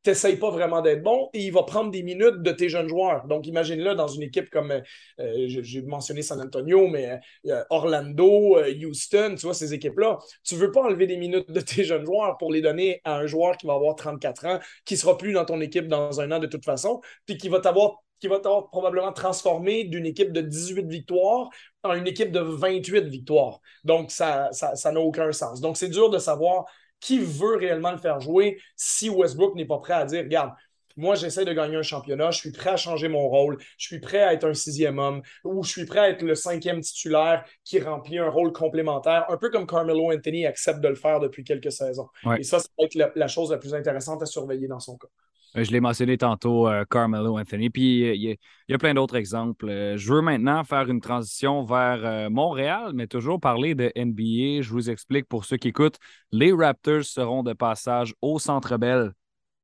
[0.06, 2.88] tu n'essayes pas vraiment d'être bon et il va prendre des minutes de tes jeunes
[2.88, 3.25] joueurs.
[3.25, 8.71] Donc, imagine-le dans une équipe comme, euh, j'ai mentionné San Antonio, mais euh, Orlando, euh,
[8.86, 10.19] Houston, tu vois, ces équipes-là.
[10.43, 13.25] Tu veux pas enlever des minutes de tes jeunes joueurs pour les donner à un
[13.25, 16.38] joueur qui va avoir 34 ans, qui sera plus dans ton équipe dans un an
[16.38, 20.88] de toute façon, puis qui va t'avoir qui va probablement transformer d'une équipe de 18
[20.88, 21.49] victoires
[21.84, 23.60] en une équipe de 28 victoires.
[23.84, 25.62] Donc, ça n'a ça, aucun sens.
[25.62, 26.65] Donc, c'est dur de savoir
[26.99, 30.51] qui veut réellement le faire jouer si Westbrook n'est pas prêt à dire, regarde,
[30.97, 33.99] moi, j'essaie de gagner un championnat, je suis prêt à changer mon rôle, je suis
[33.99, 37.43] prêt à être un sixième homme ou je suis prêt à être le cinquième titulaire
[37.65, 41.43] qui remplit un rôle complémentaire, un peu comme Carmelo Anthony accepte de le faire depuis
[41.43, 42.08] quelques saisons.
[42.38, 45.10] Et ça, ça va être la, chose la plus intéressante à surveiller dans son cas.
[45.55, 47.69] Euh, je l'ai mentionné tantôt, euh, Carmelo Anthony.
[47.69, 48.37] Puis euh, il
[48.69, 49.67] y, a plein d'autres exemples.
[49.95, 54.61] je veux maintenant faire une transition vers Montréal, mais toujours parler de NBA.
[54.61, 55.97] Je vous explique pour ceux qui écoutent.
[56.31, 59.13] Les Raptors seront de passage au Centre Bell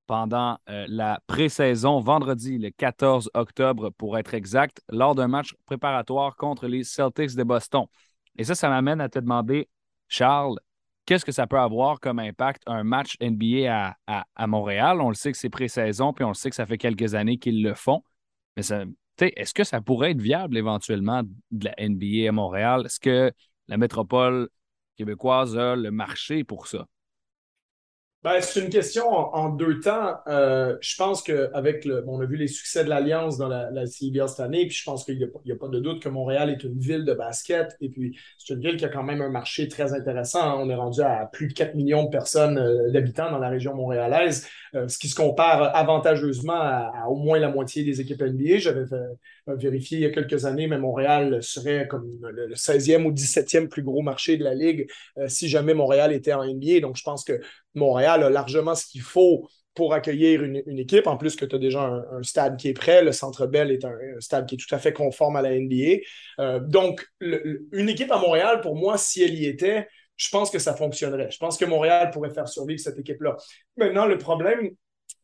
[0.08, 6.68] pendant la pré-saison, vendredi le 14 octobre pour être exact, lors d'un match préparatoire contre
[6.68, 7.86] les Celtics de Boston.
[8.38, 9.70] Et ça, ça m'amène à te demander,
[10.08, 10.60] Charles,
[11.06, 15.02] qu'est-ce que ça peut avoir comme impact un match NBA à, Montréal?
[15.02, 17.38] On le sait que c'est pré-saison, puis on le sait que ça fait quelques années
[17.38, 18.04] qu'ils le font.
[18.58, 18.64] Mais
[19.20, 22.84] est-ce que ça pourrait être viable éventuellement de la NBA à Montréal?
[22.86, 23.32] Est-ce que
[23.68, 24.50] la métropole
[24.98, 26.86] québécoise a le marché pour ça?
[28.24, 30.18] Ben, c'est une question en, deux temps.
[30.28, 32.04] Euh, je pense qu'avec le.
[32.08, 35.06] on a vu les succès de l'Alliance dans la, la cette année, puis je pense
[35.06, 37.76] qu'il n'y a, pas de doute que Montréal est une ville de basket.
[37.82, 40.62] Et puis, c'est une ville qui a quand même un marché très intéressant.
[40.62, 43.74] On est rendu à plus de 4 millions de personnes, euh, d'habitants dans la région
[43.74, 48.60] montréalaise, euh, ce qui se compare avantageusement à, au moins la moitié des équipes NBA.
[48.60, 48.86] J'avais
[49.48, 53.82] vérifié il y a quelques années, mais Montréal serait comme le, 16e ou 17e plus
[53.82, 54.88] gros marché de la Ligue
[55.28, 56.82] si jamais Montréal était en NBA.
[56.82, 57.42] Donc, je pense que
[57.76, 61.60] Montréal a largement ce qu'il faut pour accueillir une, équipe, en plus que tu as
[61.60, 63.04] déjà un, stade qui est prêt.
[63.04, 66.02] Le Centre Bell est un, stade qui est tout à fait conforme à la NBA.
[66.40, 70.60] Euh, donc, une équipe à Montréal, pour moi, si elle y était, je pense que
[70.60, 71.32] ça fonctionnerait.
[71.32, 73.38] Je pense que Montréal pourrait faire survivre cette équipe-là.
[73.78, 74.72] Maintenant, le problème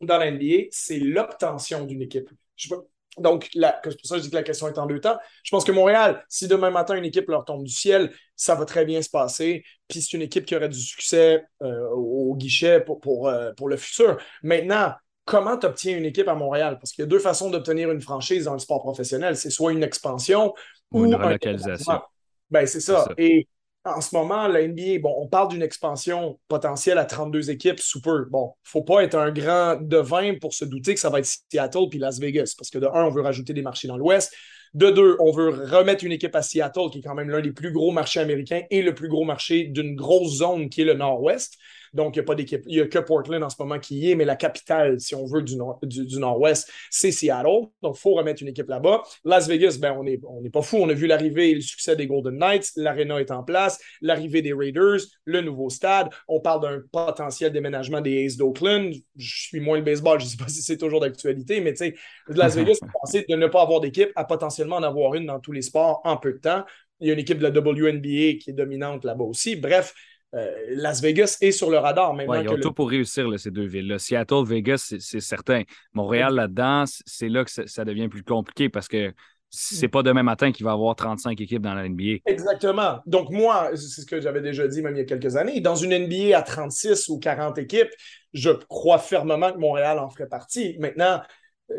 [0.01, 2.29] dans la NBA, c'est l'obtention d'une équipe.
[2.55, 2.69] Je
[3.17, 5.17] donc, c'est pour ça que je dis que la question est en deux temps.
[5.43, 8.65] Je pense que Montréal, si demain matin une équipe leur tombe du ciel, ça va
[8.65, 9.63] très bien se passer.
[9.87, 13.69] Puis c'est une équipe qui aurait du succès euh, au guichet pour, pour, euh, pour,
[13.69, 14.17] le futur.
[14.43, 14.93] Maintenant,
[15.25, 16.77] comment tu obtiens une équipe à Montréal?
[16.79, 19.35] Parce qu'il y a deux façons d'obtenir une franchise dans le sport professionnel.
[19.35, 20.53] C'est soit une expansion
[20.91, 22.01] ou, une relocalisation.
[22.49, 23.05] Ben, c'est ça.
[23.05, 23.13] ça.
[23.17, 23.47] Et
[23.95, 28.01] en ce moment, la NBA, bon, on parle d'une expansion potentielle à 32 équipes sous
[28.01, 28.25] peu.
[28.29, 31.89] Bon, faut pas être un grand devin pour se douter que ça va être Seattle
[31.89, 34.33] puis Las Vegas, parce que de un, on veut rajouter des marchés dans l'Ouest.
[34.73, 37.51] De deux, on veut remettre une équipe à Seattle, qui est quand même l'un des
[37.51, 40.93] plus gros marchés américains et le plus gros marché d'une grosse zone qui est le
[40.93, 41.57] Nord-Ouest.
[41.93, 42.61] Donc, il n'y a pas d'équipe.
[42.65, 45.15] Il n'y a que Portland en ce moment qui y est, mais la capitale, si
[45.15, 47.67] on veut, du, nord, du, Nord-Ouest, c'est Seattle.
[47.81, 49.03] Donc, il faut remettre une équipe là-bas.
[49.25, 50.77] Las Vegas, ben, on n'est on pas fou.
[50.77, 52.71] On a vu l'arrivée et le succès des Golden Knights.
[52.75, 53.79] L'arena est en place.
[54.01, 56.09] L'arrivée des Raiders, le nouveau stade.
[56.27, 58.93] On parle d'un potentiel déménagement des Aces d'Oakland.
[59.15, 60.19] Je suis moins le baseball.
[60.19, 61.95] Je ne sais pas si c'est toujours d'actualité, mais tu sais,
[62.27, 65.51] Las Vegas, pensé de ne pas avoir d'équipe à potentiellement en avoir une dans tous
[65.51, 66.63] les sports en peu de temps.
[66.99, 69.55] Il y a une équipe de la WNBA qui est dominante là-bas aussi.
[69.55, 69.93] Bref,
[70.35, 72.41] euh, Las Vegas est sur le radar maintenant.
[72.41, 73.95] ils ont tout pour réussir, ces deux villes.
[73.97, 75.63] Seattle, Vegas, c'est certain.
[75.93, 79.13] Montréal, là-dedans, c'est là que ça devient plus compliqué parce que
[79.49, 82.19] c'est pas demain matin qu'il va y avoir 35 équipes dans la NBA.
[82.25, 82.99] Exactement.
[83.05, 85.61] Donc, moi, c'est ce que j'avais déjà dit même il y a quelques années.
[85.61, 87.89] Dans une NBA à 36 ou 40 équipes,
[88.33, 90.77] je crois fermement que Montréal en ferait partie.
[90.79, 91.21] Maintenant,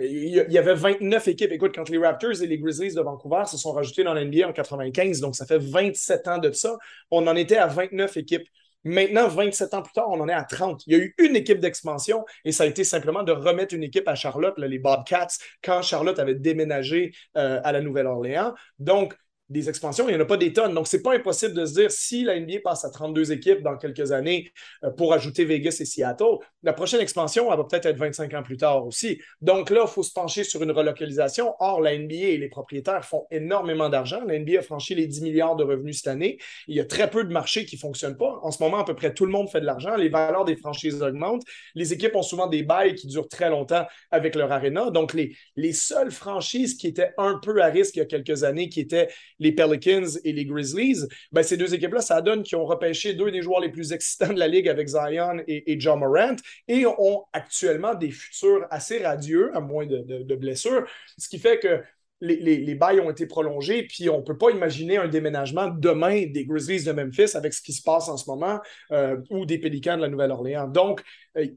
[0.00, 1.52] il y avait 29 équipes.
[1.52, 4.52] Écoute, quand les Raptors et les Grizzlies de Vancouver se sont rajoutés dans l'NBA en
[4.52, 6.76] 95, donc ça fait 27 ans de ça,
[7.10, 8.46] on en était à 29 équipes.
[8.84, 10.86] Maintenant, 27 ans plus tard, on en est à 30.
[10.86, 13.82] Il y a eu une équipe d'expansion et ça a été simplement de remettre une
[13.82, 15.26] équipe à Charlotte, les Bobcats,
[15.62, 18.54] quand Charlotte avait déménagé euh, à la Nouvelle-Orléans.
[18.78, 19.14] Donc,
[19.48, 20.74] des expansions, il n'y en a pas des tonnes.
[20.74, 23.76] Donc, c'est pas impossible de se dire si la NBA passe à 32 équipes dans
[23.76, 24.52] quelques années
[24.84, 28.42] euh, pour ajouter Vegas et Seattle, la prochaine expansion, elle va peut-être être 25 ans
[28.42, 29.20] plus tard aussi.
[29.40, 31.54] Donc là, il faut se pencher sur une relocalisation.
[31.60, 34.20] Or, la NBA et les propriétaires font énormément d'argent.
[34.26, 36.38] La NBA a franchi les 10 milliards de revenus cette année.
[36.66, 38.38] Il y a très peu de marchés qui ne fonctionnent pas.
[38.42, 39.96] En ce moment, à peu près tout le monde fait de l'argent.
[39.96, 41.44] Les valeurs des franchises augmentent.
[41.74, 44.90] Les équipes ont souvent des bails qui durent très longtemps avec leur arena.
[44.90, 48.44] Donc, les, les seules franchises qui étaient un peu à risque il y a quelques
[48.44, 52.58] années, qui étaient les Pelicans et les Grizzlies, ben, ces deux équipes-là, ça donne qu'ils
[52.58, 56.00] ont repêché deux des joueurs les plus excitants de la ligue avec Zion et, John
[56.00, 61.58] Morant et ont actuellement des futurs assez radieux, à moins de, blessures, ce qui fait
[61.58, 61.82] que
[62.20, 66.44] les, bails ont été prolongés, puis on ne peut pas imaginer un déménagement demain des
[66.44, 68.60] Grizzlies de Memphis avec ce qui se passe en ce moment
[68.92, 70.66] euh, ou des Pélicans de la Nouvelle-Orléans.
[70.68, 71.02] Donc,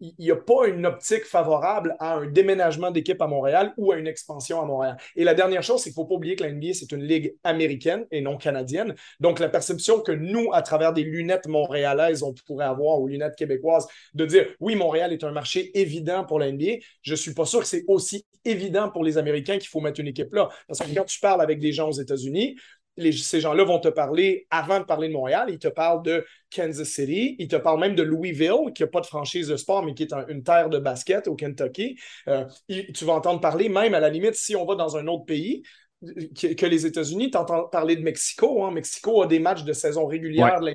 [0.02, 3.98] il n'y a pas une optique favorable à un déménagement d'équipe à Montréal ou à
[3.98, 4.98] une expansion à Montréal.
[5.16, 7.04] Et la dernière chose, c'est qu'il ne faut pas oublier que la NBA, c'est une
[7.04, 8.96] ligue américaine et non canadienne.
[9.20, 13.36] Donc, la perception que nous, à travers des lunettes montréalaises, on pourrait avoir, ou lunettes
[13.36, 17.34] québécoises, de dire oui, Montréal est un marché évident pour la NBA, je ne suis
[17.34, 20.50] pas sûr que c'est aussi évident pour les Américains qu'il faut mettre une équipe là.
[20.68, 22.56] Parce que quand tu parles avec des gens aux États-Unis,
[22.98, 26.88] ces gens-là vont te parler, avant de parler de Montréal, ils te parlent de Kansas
[26.88, 29.94] City, ils te parlent même de Louisville, qui n'a pas de franchise de sport, mais
[29.94, 31.98] qui est une terre de basket au Kentucky.
[32.28, 35.26] Euh, tu vas entendre parler, même à la limite, si on va dans un autre
[35.26, 35.64] pays,
[36.04, 37.32] que, les États-Unis.
[37.32, 38.64] Tu entends parler de Mexico.
[38.64, 38.72] Hein.
[38.72, 40.74] Mexico a des matchs de saison régulière de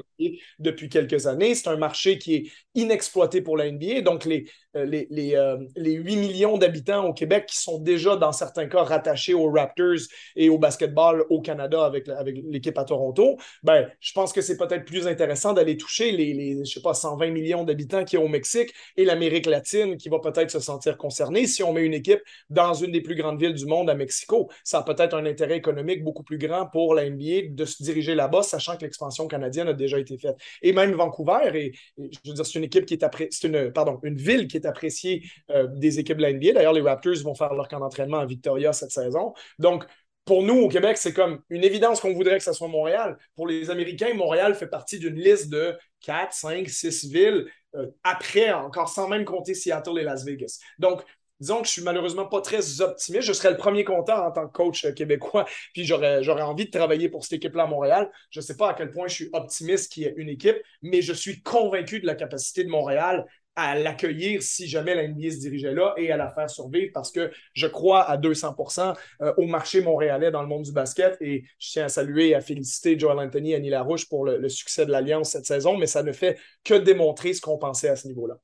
[0.59, 1.55] depuis quelques années.
[1.55, 4.03] C'est un marché qui est inexploité pour la NBA.
[4.03, 4.47] Donc, les,
[4.85, 8.83] les, les, euh, les 8 millions d'habitants au Québec qui sont déjà, dans certains cas,
[8.83, 14.12] rattachés aux Raptors et au basketball au Canada avec, avec l'équipe à Toronto, ben, je
[14.12, 18.05] pense que c'est peut-être plus intéressant d'aller toucher les, je sais pas, 120 millions d'habitants
[18.05, 21.72] qui y au Mexique et l'Amérique latine qui va peut-être se sentir concernée si on
[21.72, 22.20] met une équipe
[22.51, 24.49] dans une des plus grandes villes du monde à Mexico.
[24.64, 28.14] Ça a peut-être un intérêt économique beaucoup plus grand pour la NBA de se diriger
[28.14, 30.37] là-bas, sachant que l'expansion canadienne a déjà été faite.
[30.62, 33.99] Et même Vancouver, et, je veux dire, c'est une équipe qui est c'est une, pardon,
[34.03, 36.32] une ville qui est appréciée euh, des équipes de la.
[36.32, 39.32] D'ailleurs, les Raptors vont faire leur camp d'entraînement à Victoria cette saison.
[39.58, 39.84] Donc,
[40.26, 43.16] pour nous, au Québec, c'est comme une évidence qu'on voudrait que ce soit Montréal.
[43.36, 47.46] Pour les Américains, Montréal fait partie d'une liste de 4, 5, 6 villes
[47.76, 50.58] euh, après, encore sans même compter Seattle et Las Vegas.
[50.80, 51.02] Donc,
[51.38, 53.22] disons que je suis malheureusement pas très optimiste.
[53.22, 56.66] Je serais le premier content en tant que coach euh, québécois, puis j'aurais, j'aurais envie
[56.66, 58.10] de travailler pour cette équipe-là à Montréal.
[58.30, 60.56] Je ne sais pas à quel point je suis optimiste qu'il y ait une équipe,
[60.82, 63.26] mais je suis convaincu de la capacité de Montréal
[63.57, 67.11] à l'accueillir si jamais la NBA se dirigeait là et à la faire survivre parce
[67.11, 71.44] que je crois à 200% euh, au marché montréalais dans le monde du basket et
[71.59, 74.48] je tiens à saluer et à féliciter Joel Anthony et Annie Larouche pour le, le
[74.48, 77.96] succès de l'Alliance cette saison, mais ça ne fait que démontrer ce qu'on pensait à
[77.96, 78.36] ce niveau-là.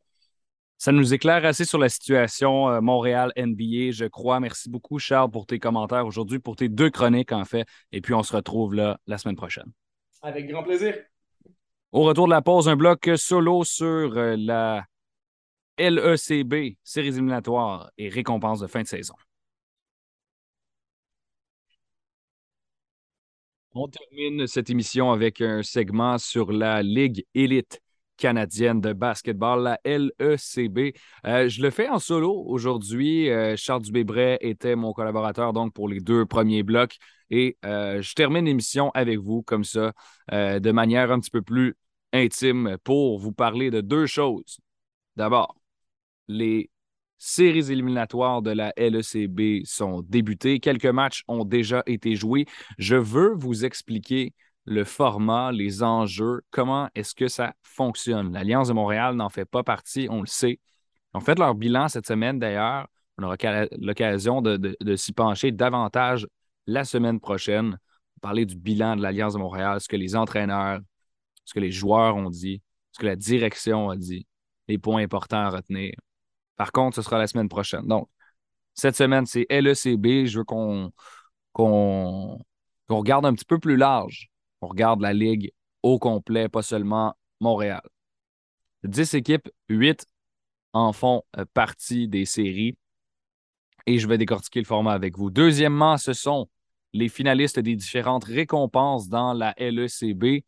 [0.83, 4.41] Ça nous éclaire assez sur la situation euh, Montréal-NBA, je crois.
[4.41, 7.67] Merci beaucoup, Charles, pour tes commentaires aujourd'hui, pour tes deux chroniques, en fait.
[7.93, 9.71] Et puis, on se retrouve là la semaine prochaine.
[10.23, 10.97] Avec grand plaisir.
[11.93, 14.83] Au retour de la pause, un bloc solo sur euh, la
[15.79, 19.15] LECB, séries éliminatoires et récompenses de fin de saison.
[23.75, 27.81] On termine cette émission avec un segment sur la Ligue élite
[28.19, 30.95] canadienne de basketball, la LECB.
[31.27, 33.31] Euh, je le fais en solo aujourd'hui.
[33.31, 36.99] Euh, Charles Dubébret était mon collaborateur donc pour les deux premiers blocs
[37.31, 39.93] et euh, je termine l'émission avec vous comme ça,
[40.31, 41.75] de manière un petit peu plus
[42.13, 44.59] intime pour vous parler de deux choses.
[45.17, 45.57] D'abord,
[46.33, 46.71] les
[47.19, 50.59] séries éliminatoires de la LECB sont débutées.
[50.59, 52.47] Quelques matchs ont déjà été joués.
[52.79, 58.33] Je veux vous expliquer le format, les enjeux, comment est-ce que ça fonctionne?
[58.33, 60.61] L'Alliance de Montréal n'en fait pas partie, on le sait.
[61.15, 62.87] Ils ont fait leur bilan cette semaine d'ailleurs.
[63.19, 63.37] On aura
[63.79, 66.27] l'occasion de, s'y pencher davantage
[66.67, 67.79] la semaine prochaine.
[68.21, 70.81] Parler du bilan de l'Alliance de Montréal, ce que les entraîneurs,
[71.45, 72.63] ce que les joueurs ont dit,
[72.93, 74.27] ce que la direction a dit,
[74.69, 75.95] les points importants à retenir.
[76.63, 77.89] Par contre, ce sera la semaine prochaine.
[77.89, 78.09] Donc,
[78.73, 80.27] cette semaine, c'est LECB.
[80.27, 80.93] Je veux qu'on
[82.89, 85.51] regarde un petit peu plus large on regarde la Ligue
[85.83, 87.83] au complet, pas seulement Montréal.
[88.85, 90.07] 10 équipes, 8
[90.73, 92.77] en font euh, partie des séries.
[93.87, 95.31] Et je vais décortiquer le format avec vous.
[95.31, 96.49] Deuxièmement, ce sont
[96.93, 100.45] les finalistes des différentes récompenses dans la LECB.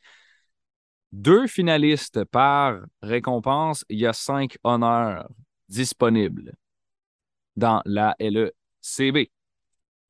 [1.10, 5.28] Deux finalistes par récompense, il y a cinq honneurs
[5.68, 6.54] disponibles
[7.56, 9.30] dans la LECB.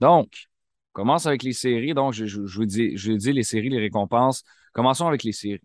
[0.01, 0.49] Donc,
[0.93, 1.95] commence avec les séries.
[1.95, 4.43] Donc, je, vous dis, je dis les séries, les récompenses.
[4.73, 5.61] Commençons avec les séries.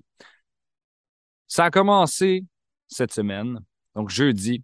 [1.47, 2.45] Ça a commencé
[2.87, 3.59] cette semaine,
[3.95, 4.63] donc jeudi.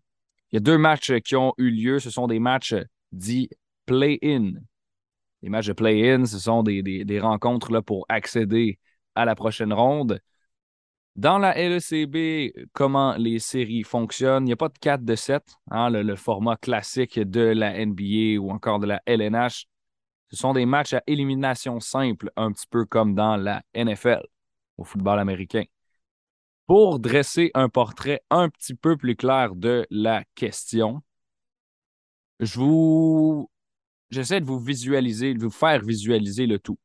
[0.52, 2.00] Il y a deux matchs qui ont eu lieu.
[2.00, 2.76] Ce sont des matchs
[3.12, 3.50] dits
[3.86, 4.54] play-in.
[5.42, 8.80] Les matchs de play-in, ce sont des, rencontres pour accéder
[9.16, 10.20] à la prochaine ronde.
[11.16, 15.44] Dans la LECB, comment les séries fonctionnent, il n'y a pas de 4 de 7,
[15.72, 19.66] hein, le, format classique de la NBA ou encore de la LNH.
[20.30, 24.24] Ce sont des matchs à élimination simple, un petit peu comme dans la NFL,
[24.78, 25.64] au football américain.
[26.68, 31.02] Pour dresser un portrait un petit peu plus clair de la question,
[32.42, 33.50] je vous
[34.10, 36.80] j'essaie de vous visualiser, de vous faire visualiser le tout.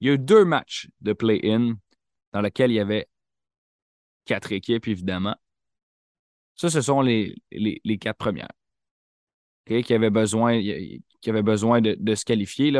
[0.00, 1.74] Il y a eu deux matchs de play-in
[2.32, 3.08] dans lesquels il y avait
[4.28, 5.34] quatre équipes, évidemment.
[6.54, 7.34] Ça, ce sont les,
[8.00, 8.50] quatre premières
[9.66, 12.72] qui avaient besoin, de, se qualifier,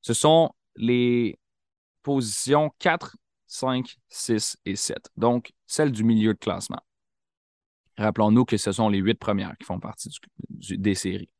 [0.00, 1.38] ce sont les
[2.02, 5.10] positions 4, 5, 6 et 7.
[5.16, 6.80] Donc, celle du milieu de classement.
[7.96, 10.10] Rappelons-nous que ce sont les huit premières qui font partie
[10.48, 11.30] des séries.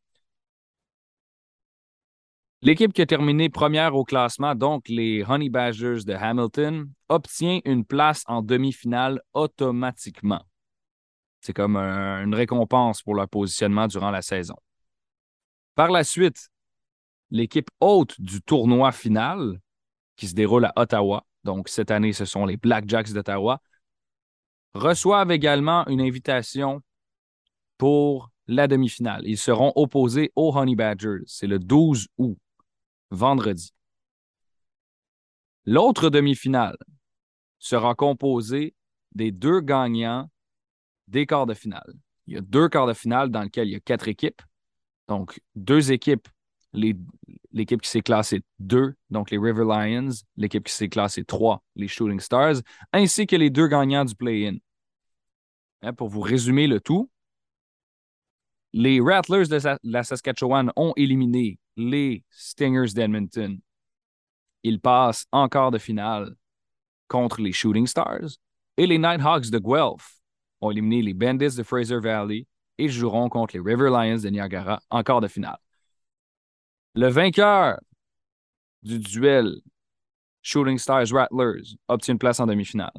[2.60, 7.84] L'équipe qui a terminé première au classement, donc les Honey Badgers de Hamilton, obtient une
[7.84, 10.42] place en demi-finale automatiquement.
[11.40, 14.56] C'est comme une récompense pour leur positionnement durant la saison.
[15.76, 16.48] Par la suite,
[17.30, 19.60] l'équipe haute du tournoi final,
[20.16, 23.62] qui se déroule à Ottawa, donc cette année, ce sont les Blackjacks d'Ottawa,
[24.74, 26.82] reçoivent également une invitation
[27.76, 29.22] pour la demi-finale.
[29.26, 31.20] Ils seront opposés aux Honey Badgers.
[31.26, 32.36] C'est le 12 août
[33.10, 33.72] vendredi.
[35.64, 36.76] L'autre demi-finale
[37.58, 38.74] sera composée
[39.12, 40.30] des deux gagnants
[41.08, 41.92] des quarts de finale.
[42.26, 44.42] Il y a deux quarts de finale dans lesquels il y a quatre équipes.
[45.08, 46.28] Donc, deux équipes,
[46.72, 51.88] l'équipe qui s'est classée deux, donc les River Lions, l'équipe qui s'est classée trois, les
[51.88, 52.56] Shooting Stars,
[52.92, 54.56] ainsi que les deux gagnants du play-in.
[55.82, 57.10] Hein, pour vous résumer le tout,
[58.72, 63.58] les Rattlers de la Saskatchewan ont éliminé les Stingers d'Edmonton.
[64.64, 66.34] Ils passent en quart de finale
[67.06, 68.36] contre les Shooting Stars.
[68.76, 70.20] Et les Nighthawks de Guelph
[70.60, 74.80] ont éliminé les Bandits de Fraser Valley et joueront contre les River Lions de Niagara
[74.90, 75.58] en quart de finale.
[76.94, 77.78] Le vainqueur
[78.82, 79.60] du duel
[80.42, 82.92] Shooting Stars Rattlers obtient une place en demi-finale.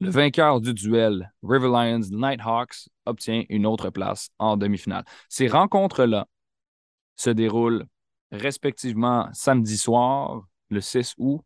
[0.00, 5.04] Le vainqueur du duel River Lions Nighthawks obtient une autre place en demi-finale.
[5.28, 6.26] Ces rencontres-là
[7.18, 7.84] se déroulent
[8.32, 11.42] respectivement samedi soir, le 6 août,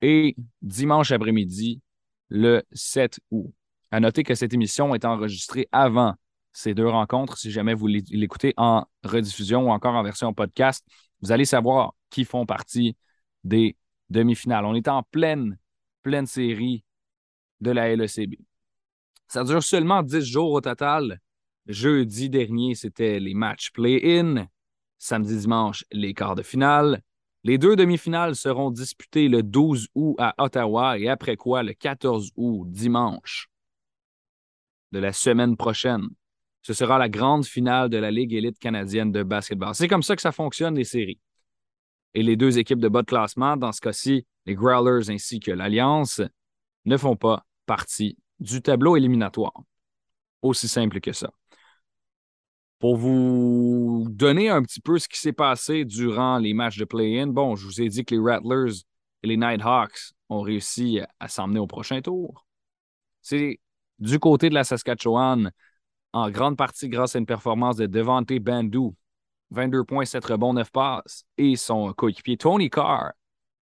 [0.00, 1.80] et dimanche après-midi,
[2.28, 3.52] le 7 août.
[3.90, 6.14] À noter que cette émission est enregistrée avant
[6.52, 7.36] ces deux rencontres.
[7.38, 10.84] Si jamais vous l'écoutez en rediffusion ou encore en version podcast,
[11.20, 12.96] vous allez savoir qui font partie
[13.44, 13.76] des
[14.10, 14.64] demi-finales.
[14.64, 15.58] On est en pleine,
[16.02, 16.84] pleine série
[17.60, 18.34] de la LECB.
[19.28, 21.20] Ça dure seulement 10 jours au total.
[21.66, 24.46] Jeudi dernier, c'était les matchs play-in.
[25.02, 27.02] Samedi, dimanche, les quarts de finale.
[27.42, 32.30] Les deux demi-finales seront disputées le 12 août à Ottawa et après quoi, le 14
[32.36, 33.48] août, dimanche
[34.92, 36.06] de la semaine prochaine.
[36.62, 39.74] Ce sera la grande finale de la Ligue élite canadienne de basketball.
[39.74, 41.18] C'est comme ça que ça fonctionne, les séries.
[42.14, 45.50] Et les deux équipes de bas de classement, dans ce cas-ci, les Growlers ainsi que
[45.50, 46.22] l'Alliance,
[46.84, 49.64] ne font pas partie du tableau éliminatoire.
[50.42, 51.32] Aussi simple que ça.
[52.82, 57.28] Pour vous donner un petit peu ce qui s'est passé durant les matchs de play-in,
[57.28, 58.82] bon, je vous ai dit que les Rattlers
[59.22, 62.44] et les Nighthawks ont réussi à s'emmener au prochain tour.
[63.20, 63.60] C'est
[64.00, 65.52] du côté de la Saskatchewan,
[66.12, 68.96] en grande partie grâce à une performance de Devante Bandou,
[69.50, 73.12] 22 points, 7 rebonds, 9 passes, et son coéquipier Tony Carr,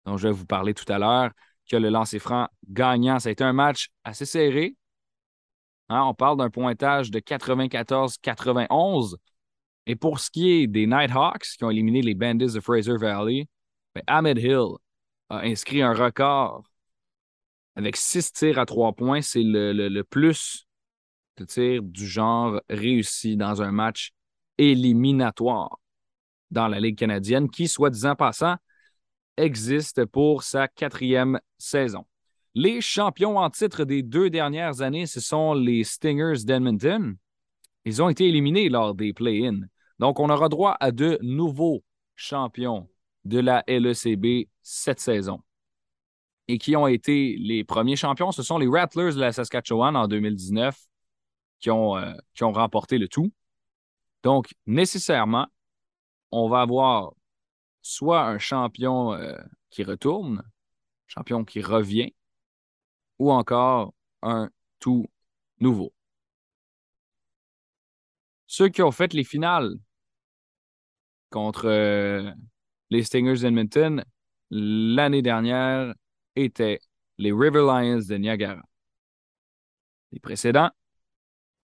[0.06, 1.30] dont je vais vous parler tout à l'heure,
[1.70, 3.18] que le lancer franc gagnant.
[3.18, 4.76] Ça a été un match assez serré.
[5.90, 9.16] Hein, on parle d'un pointage de 94-91.
[9.86, 13.48] Et pour ce qui est des Nighthawks qui ont éliminé les Bandits de Fraser Valley,
[13.96, 14.76] ben, Ahmed Hill
[15.30, 16.62] a inscrit un record
[17.74, 19.20] avec six tirs à trois points.
[19.20, 20.68] C'est le, plus
[21.38, 24.12] de tirs du genre réussi dans un match
[24.58, 25.80] éliminatoire
[26.52, 28.56] dans la Ligue canadienne, qui, soit disant passant,
[29.36, 32.04] existe pour sa quatrième saison.
[32.54, 37.16] Les champions en titre des deux dernières années, ce sont les Stingers d'Edmonton.
[37.84, 39.60] Ils ont été éliminés lors des play-ins.
[40.00, 41.84] Donc, on aura droit à de nouveaux
[42.16, 42.88] champions
[43.24, 45.42] de la LECB cette saison.
[46.48, 50.08] Et qui ont été les premiers champions, ce sont les Rattlers de la Saskatchewan en
[50.08, 50.76] 2019
[51.60, 53.32] qui ont, euh, qui ont remporté le tout.
[54.24, 55.46] Donc, nécessairement,
[56.32, 57.12] on va avoir
[57.80, 59.38] soit un champion euh,
[59.70, 60.42] qui retourne,
[61.06, 62.12] champion qui revient,
[63.20, 64.50] ou encore un
[64.80, 65.06] tout
[65.60, 65.92] nouveau.
[68.46, 69.76] Ceux qui ont fait les finales
[71.28, 72.32] contre euh,
[72.88, 74.02] les Stingers d'Edmonton
[74.50, 75.94] l'année dernière
[76.34, 76.80] étaient
[77.18, 78.62] les River Lions de Niagara.
[80.12, 80.70] Les précédents,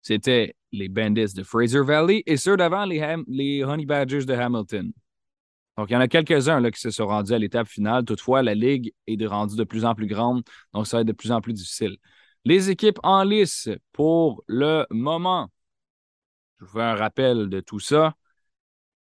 [0.02, 4.92] c'était les Bandits de Fraser Valley et ceux d'avant, les Honey Badgers de Hamilton.
[5.78, 8.06] Donc, il y en a quelques-uns qui se sont rendus à l'étape finale.
[8.06, 11.14] Toutefois, la Ligue est rendue de plus en plus grande, donc ça va être de
[11.14, 11.98] plus en plus difficile.
[12.46, 15.50] Les équipes en lice pour le moment.
[16.60, 18.14] Je vous fais un rappel de tout ça.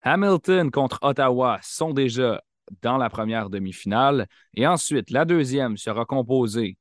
[0.02, 2.42] Hamilton contre Ottawa sont déjà
[2.82, 4.28] dans la première demi-finale.
[4.54, 6.76] Et ensuite, la deuxième sera composée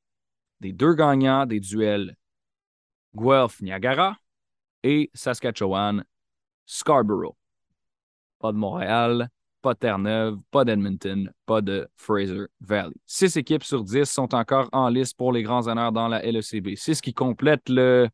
[0.59, 2.15] des deux gagnants des duels
[3.15, 4.17] Guelph-Niagara
[4.83, 7.35] et Saskatchewan-Scarborough.
[8.39, 9.29] Pas de Montréal,
[9.62, 12.93] pas de Terre-Neuve, pas d'Edmonton, pas de Fraser Valley.
[13.05, 16.76] Six équipes sur dix sont encore en liste pour les grands honneurs dans la LECB.
[16.76, 18.10] C'est ce qui complète le,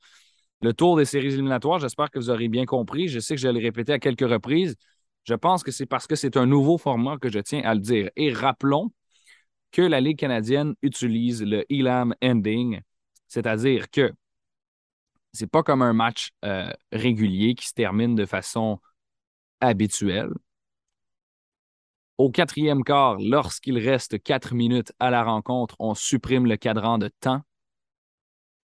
[0.78, 1.80] tour des séries éliminatoires.
[1.80, 3.08] J'espère que vous aurez bien compris.
[3.08, 4.76] Je sais que je l'ai répété à quelques reprises.
[5.24, 7.80] Je pense que c'est parce que c'est un nouveau format que je tiens à le
[7.82, 8.10] dire.
[8.16, 8.92] Et rappelons
[9.72, 12.80] que la Ligue canadienne utilise le Elam Ending,
[13.28, 14.14] c'est-à-dire que
[15.34, 18.80] c'est pas comme un match euh, régulier qui se termine de façon
[19.60, 20.32] habituelle.
[22.18, 27.10] Au quatrième quart, lorsqu'il reste quatre minutes à la rencontre, on supprime le cadran de
[27.20, 27.42] temps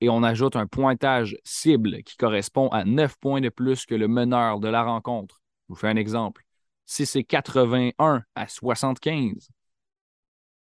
[0.01, 4.09] et on ajoute un pointage cible qui correspond à neuf points de plus que le
[4.09, 5.43] meneur de la rencontre.
[5.68, 6.45] Je vous fais un exemple.
[6.87, 9.51] Si c'est 81 à 75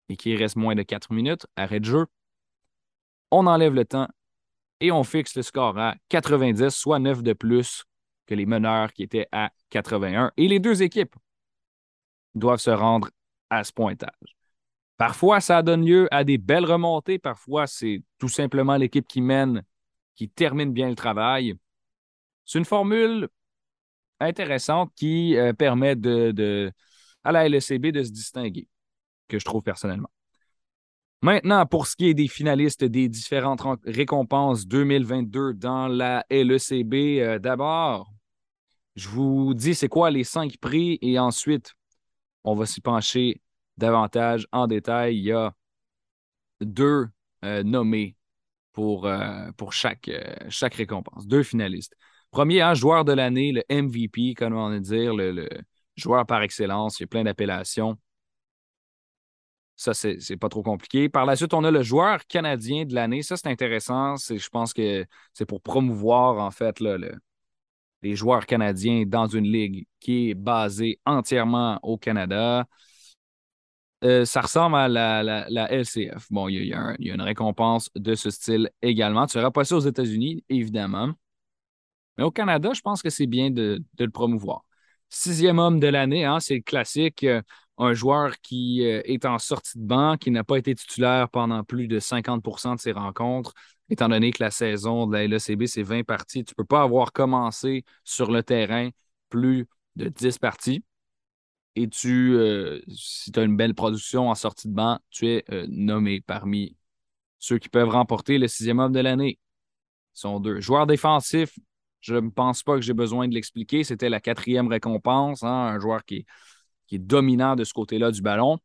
[0.09, 2.07] et qu'il reste moins de quatre minutes, arrêt de jeu,
[3.31, 4.09] on enlève le temps
[4.81, 7.85] et on fixe le score à 90, soit 9 de plus
[8.27, 10.33] que les meneurs qui étaient à 81.
[10.37, 11.15] Et les deux équipes
[12.35, 13.11] doivent se rendre
[13.51, 14.11] à ce pointage.
[14.97, 17.19] Parfois, ça donne lieu à des belles remontées.
[17.19, 19.63] Parfois, c'est tout simplement l'équipe qui mène,
[20.15, 21.55] qui termine bien le travail.
[22.45, 23.29] C'est une formule
[24.21, 26.71] intéressante qui euh, permet de,
[27.25, 28.69] à la LECB de se distinguer,
[29.29, 30.11] que je trouve personnellement.
[31.23, 37.39] Maintenant, pour ce qui est des finalistes des différentes récompenses 2022 dans la LECB, euh,
[37.39, 38.13] d'abord,
[38.95, 41.75] je vous dis c'est quoi les cinq prix et ensuite,
[42.45, 43.41] on va s'y pencher
[43.77, 45.17] davantage en détail.
[45.17, 45.55] Il y a
[46.61, 47.09] deux
[47.45, 48.17] euh, nommés
[48.73, 50.11] pour, euh, pour chaque,
[50.75, 51.95] récompense, deux finalistes.
[52.31, 55.49] Premier, hein, joueur de l'année, le MVP, comme on va dire, le
[55.97, 56.99] joueur par excellence.
[56.99, 57.97] Il y a plein d'appellations.
[59.77, 61.09] Ça, c'est pas trop compliqué.
[61.09, 63.23] Par la suite, on a le joueur canadien de l'année.
[63.23, 64.15] Ça, c'est intéressant.
[64.17, 66.81] Je pense que c'est pour promouvoir, en fait,
[68.05, 72.67] les joueurs canadiens dans une ligue qui est basée entièrement au Canada.
[74.05, 76.27] Euh, ça ressemble à la, LCF.
[76.31, 79.27] Bon, il y, a une récompense de ce style également.
[79.27, 81.15] Tu ne pas ça aux États-Unis, évidemment.
[82.19, 84.65] Mais au Canada, je pense que c'est bien de, le promouvoir.
[85.09, 87.25] Sixième homme de l'année, hein, c'est le classique.
[87.79, 91.65] Un joueur qui euh, est en sortie de banc, qui n'a pas été titulaire pendant
[91.65, 93.53] plus de 50% de ses rencontres,
[93.91, 96.45] étant donné que la saison de la LECB, c'est 20 parties.
[96.45, 98.91] Tu ne peux pas avoir commencé sur le terrain
[99.29, 99.67] plus
[99.97, 100.85] de 10 parties.
[101.77, 105.45] Et tu, euh, si tu as une belle production en sortie de banc, tu es
[105.51, 106.77] euh, nommé parmi
[107.41, 109.39] ceux qui peuvent remporter le sixième homme de l'année.
[110.13, 110.61] Sont deux.
[110.61, 111.59] Joueurs défensifs,
[112.01, 113.83] je ne pense pas que j'ai besoin de l'expliquer.
[113.83, 115.43] C'était la quatrième récompense.
[115.43, 116.27] Hein, un joueur qui est
[116.87, 118.59] qui est dominant de ce côté-là du ballon.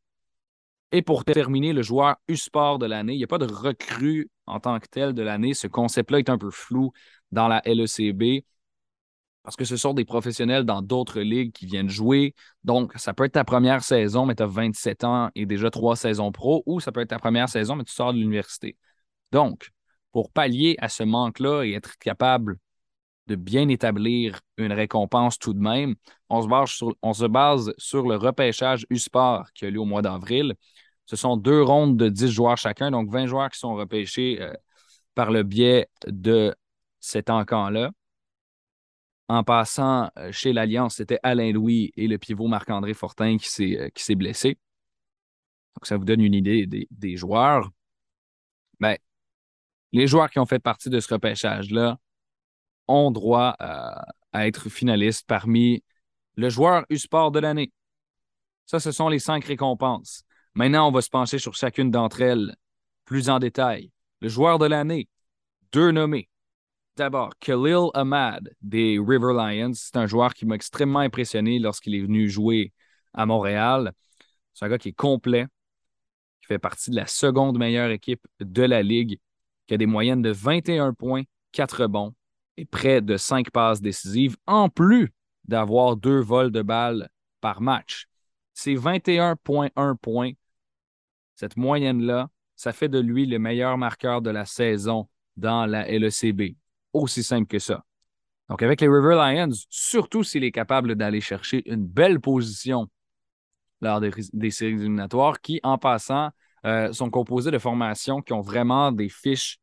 [0.91, 4.59] Et pour terminer, le joueur U-Sport de l'année, il n'y a pas de recrue en
[4.59, 5.53] tant que tel de l'année.
[5.53, 6.91] Ce concept-là est un peu flou
[7.31, 8.43] dans la LECB
[9.43, 12.35] parce que ce sont des professionnels dans d'autres ligues qui viennent jouer.
[12.63, 15.95] Donc, ça peut être ta première saison, mais tu as 27 ans et déjà trois
[15.95, 18.77] saisons pro, ou ça peut être ta première saison, mais tu sors de l'université.
[19.31, 19.71] Donc,
[20.11, 22.59] pour pallier à ce manque-là et être capable
[23.29, 25.95] de bien établir une récompense tout de même.
[26.29, 29.85] On se base sur, on se base sur le repêchage U-Sport qui a lieu au
[29.85, 30.55] mois d'avril.
[31.05, 34.51] Ce sont deux rondes de 10 joueurs chacun, donc 20 joueurs qui sont repêchés euh,
[35.13, 36.55] par le biais de
[36.99, 37.91] cet encamp-là.
[39.27, 43.79] En passant euh, chez l'Alliance, c'était Alain Louis et le pivot Marc-André Fortin qui s'est,
[43.79, 44.57] euh, qui s'est blessé.
[45.75, 47.69] Donc, ça vous donne une idée des, joueurs.
[48.79, 48.97] Ben,
[49.91, 51.99] les joueurs qui ont fait partie de ce repêchage-là,
[52.89, 55.83] ont droit à, être finalistes parmi
[56.35, 57.71] le joueur U-Sport de l'année.
[58.65, 60.23] Ça, ce sont les cinq récompenses.
[60.53, 62.55] Maintenant, on va se pencher sur chacune d'entre elles
[63.05, 63.91] plus en détail.
[64.21, 65.07] Le joueur de l'année,
[65.71, 66.29] deux nommés.
[66.95, 69.71] D'abord, Khalil Ahmad des River Lions.
[69.73, 72.73] C'est un joueur qui m'a extrêmement impressionné lorsqu'il est venu jouer
[73.13, 73.93] à Montréal.
[74.53, 75.47] C'est un gars qui est complet,
[76.41, 79.19] qui fait partie de la seconde meilleure équipe de la Ligue,
[79.67, 81.23] qui a des moyennes de 21 points,
[81.53, 82.13] 4 bons,
[82.65, 85.11] près de cinq passes décisives, en plus
[85.45, 87.09] d'avoir deux vols de balles
[87.41, 88.07] par match.
[88.53, 90.31] C'est 21,1 points.
[91.35, 95.07] Cette moyenne-là, ça fait de lui le meilleur marqueur de la saison
[95.37, 96.55] dans la LECB.
[96.93, 97.85] Aussi simple que ça.
[98.49, 102.89] Donc, avec les River Lions, surtout s'il est capable d'aller chercher une belle position
[103.81, 106.31] lors des, séries éliminatoires, qui, en passant,
[106.65, 109.59] euh, sont composées de formations qui ont vraiment des fiches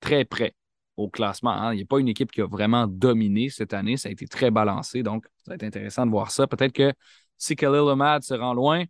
[0.00, 0.54] très près
[0.96, 1.52] au classement.
[1.52, 1.74] Hein.
[1.74, 3.96] Il n'y a pas une équipe qui a vraiment dominé cette année.
[3.96, 5.02] Ça a été très balancé.
[5.02, 6.46] Donc, ça va être intéressant de voir ça.
[6.46, 6.92] Peut-être que
[7.36, 8.84] si Khalil Ahmad se rend loin,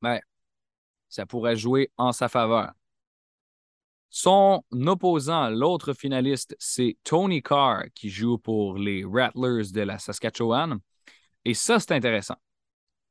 [0.00, 0.20] ben,
[1.08, 2.72] ça pourrait jouer en sa faveur.
[4.08, 10.80] Son opposant, l'autre finaliste, c'est Tony Carr qui joue pour les Rattlers de la Saskatchewan.
[11.44, 12.36] Et ça, c'est intéressant.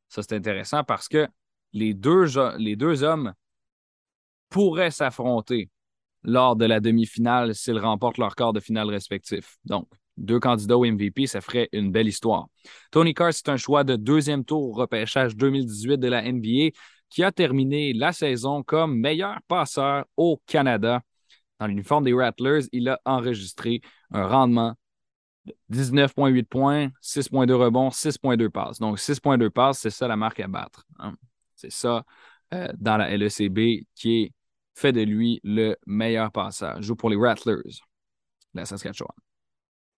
[0.09, 1.27] Ça, c'est intéressant parce que
[1.71, 2.25] les deux,
[2.57, 3.33] les deux hommes
[4.49, 5.69] pourraient s'affronter
[6.23, 9.57] lors de la demi-finale s'ils remportent leur quart de finale respectif.
[9.65, 12.47] Donc, deux candidats au MVP, ça ferait une belle histoire.
[12.91, 16.71] Tony Carr, c'est un choix de deuxième tour au repêchage 2018 de la NBA
[17.09, 21.01] qui a terminé la saison comme meilleur passeur au Canada.
[21.59, 24.75] Dans l'uniforme des Rattlers, il a enregistré un rendement
[25.45, 28.79] de 19,8 points, 6,2 rebonds, 6,2 passes.
[28.79, 30.85] Donc, 6,2 passes, c'est ça la marque à battre.
[30.99, 31.15] Hein.
[31.55, 32.05] C'est ça
[32.53, 34.33] euh, dans la LECB qui est
[34.79, 36.81] fait de lui le meilleur passeur.
[36.81, 37.81] Joue pour les Rattlers,
[38.53, 39.15] la Saskatchewan.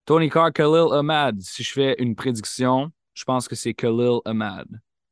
[0.06, 1.40] Tony Carr, Khalil Ahmad.
[1.42, 4.68] Si je fais une prédiction, je pense que c'est Khalil Ahmad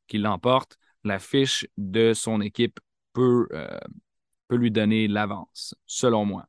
[0.08, 0.76] qui l'emporte.
[1.04, 2.80] La fiche de son équipe
[3.12, 3.78] peut, euh,
[4.48, 6.46] peut lui donner l'avance, selon moi.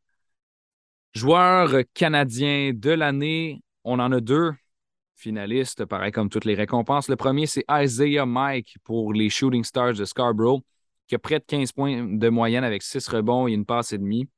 [1.13, 4.53] Joueur canadien de l'année, on en a deux
[5.15, 7.07] finalistes, pareil comme toutes les récompenses.
[7.07, 10.61] Le premier, c'est Isaiah Mike pour les Shooting Stars de Scarborough,
[11.07, 13.97] qui a près de 15 points de moyenne avec 6 rebonds et une passe et
[13.97, 14.29] demie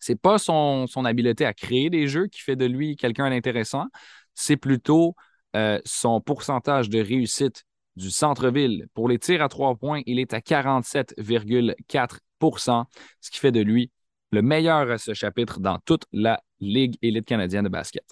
[0.00, 3.86] c'est pas son, habileté à créer des jeux qui fait de lui quelqu'un d'intéressant,
[4.34, 5.14] c'est plutôt
[5.54, 7.62] euh, son pourcentage de réussite
[7.96, 8.88] du centre-ville.
[8.94, 12.84] Pour les tirs à trois points, il est à 47,4%
[13.20, 13.92] ce qui fait de lui
[14.32, 18.04] le meilleur à ce chapitre dans toute la Ligue élite canadienne de basket.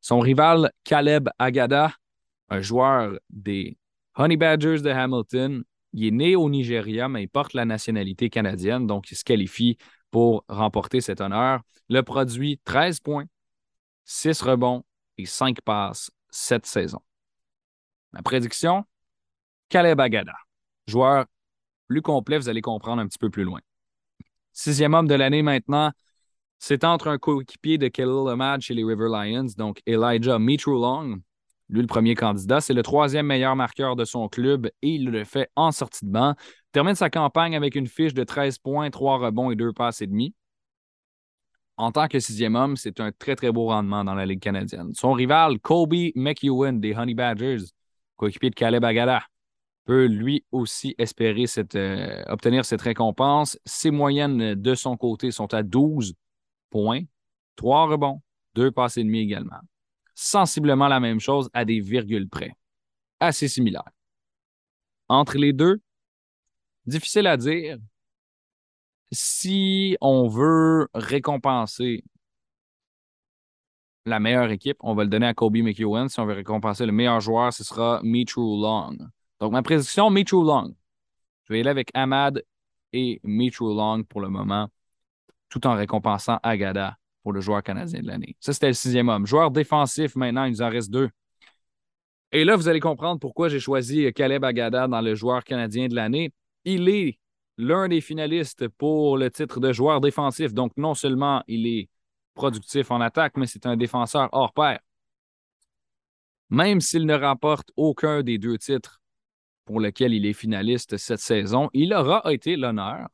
[0.00, 1.92] Son rival, Caleb Agada,
[2.48, 3.76] un joueur des
[4.16, 8.86] Honey Badgers de Hamilton, il est né au Nigeria, mais il porte la nationalité canadienne,
[8.86, 9.76] donc il se qualifie
[10.10, 11.60] pour remporter cet honneur.
[11.88, 13.26] Le produit 13 points,
[14.04, 14.84] 6 rebonds
[15.18, 17.00] et 5 passes cette saison.
[18.12, 18.84] Ma prédiction,
[19.68, 20.34] Caleb Agada,
[20.86, 21.26] joueur
[21.88, 23.60] plus complet, vous allez comprendre un petit peu plus loin.
[24.52, 25.92] Sixième homme de l'année maintenant,
[26.58, 31.20] c'est entre un coéquipier de Khalil Ahmad chez les River Lions, donc Elijah Long.
[31.72, 35.24] Lui, le premier candidat, c'est le troisième meilleur marqueur de son club et il le
[35.24, 36.34] fait en sortie de banc
[36.72, 40.06] termine sa campagne avec une fiche de 13 points, 3 rebonds et 2 passes et
[40.06, 40.34] demi.
[41.76, 44.92] En tant que sixième homme, c'est un très, très beau rendement dans la Ligue canadienne.
[44.94, 47.64] Son rival, Kobe McEwen des Honey Badgers,
[48.16, 49.22] coéquipier de Caleb Agada,
[49.84, 53.58] peut lui aussi espérer euh, obtenir cette récompense.
[53.64, 56.14] Ses moyennes de son côté sont à 12
[56.70, 57.00] points,
[57.56, 58.20] 3 rebonds,
[58.54, 59.60] 2 passes et demi également.
[60.14, 62.52] Sensiblement la même chose à des virgules près.
[63.20, 63.88] Assez similaire.
[65.08, 65.80] Entre les deux,
[66.86, 67.78] difficile à dire.
[69.10, 72.02] Si on veut récompenser
[74.06, 76.08] la meilleure équipe, on va le donner à Kobe McEwen.
[76.08, 78.96] Si on veut récompenser le meilleur joueur, ce sera Mitchell Long.
[79.38, 80.74] Donc, ma prédiction, Mitchell Long.
[81.44, 82.42] Je vais y aller avec Ahmad
[82.92, 84.68] et Mitchell Long pour le moment,
[85.48, 88.36] tout en récompensant Agada pour le joueur canadien de l'année.
[88.40, 89.26] Ça, c'était le sixième homme.
[89.26, 91.10] Joueur défensif, maintenant, il nous en reste deux.
[92.32, 95.94] Et là, vous allez comprendre pourquoi j'ai choisi Caleb Agada dans le joueur canadien de
[95.94, 96.32] l'année
[96.64, 97.18] il est
[97.58, 100.52] l'un des finalistes pour le titre de joueur défensif.
[100.54, 101.88] Donc, non seulement il est
[102.34, 104.80] productif en attaque, mais c'est un défenseur hors pair.
[106.50, 109.00] Même s'il ne remporte aucun des deux titres
[109.64, 113.08] pour lesquels il est finaliste cette saison, il aura été l'honneur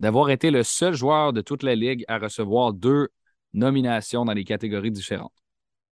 [0.00, 3.08] d'avoir été le seul joueur de toute la Ligue à recevoir deux
[3.54, 5.32] nominations dans les catégories différentes.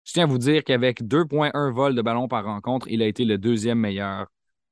[0.05, 3.25] Je tiens à vous dire qu'avec 2,1 vols de ballon par rencontre, il a été
[3.25, 4.27] le deuxième meilleur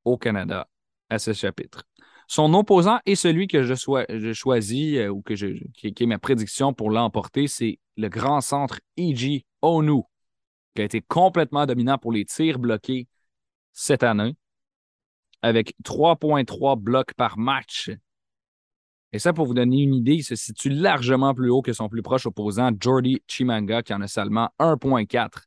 [0.05, 0.68] au Canada
[1.11, 1.85] à ce chapitre.
[2.28, 6.91] Son opposant est celui que je, choisis euh, ou que qui, est ma prédiction pour
[6.91, 9.45] l'emporter, c'est le grand centre E.G.
[9.61, 10.03] Onu,
[10.74, 13.09] qui a été complètement dominant pour les tirs bloqués
[13.72, 14.35] cette année,
[15.43, 17.91] avec 3,3 blocs par match.
[19.15, 21.89] Et ça, pour vous donner une idée, il se situe largement plus haut que son
[21.89, 25.45] plus proche opposant, Jordi Chimanga, qui en a seulement 1,4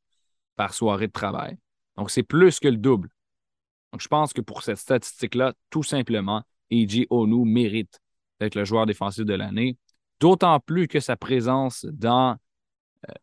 [0.55, 1.57] par soirée de travail.
[1.97, 3.09] Donc, c'est plus que le double.
[3.91, 7.99] Donc, je pense que pour cette statistique-là, tout simplement, Eiji Onu mérite
[8.39, 9.77] d'être le joueur défensif de l'année.
[10.21, 12.37] D'autant plus que sa présence dans
[13.09, 13.13] euh,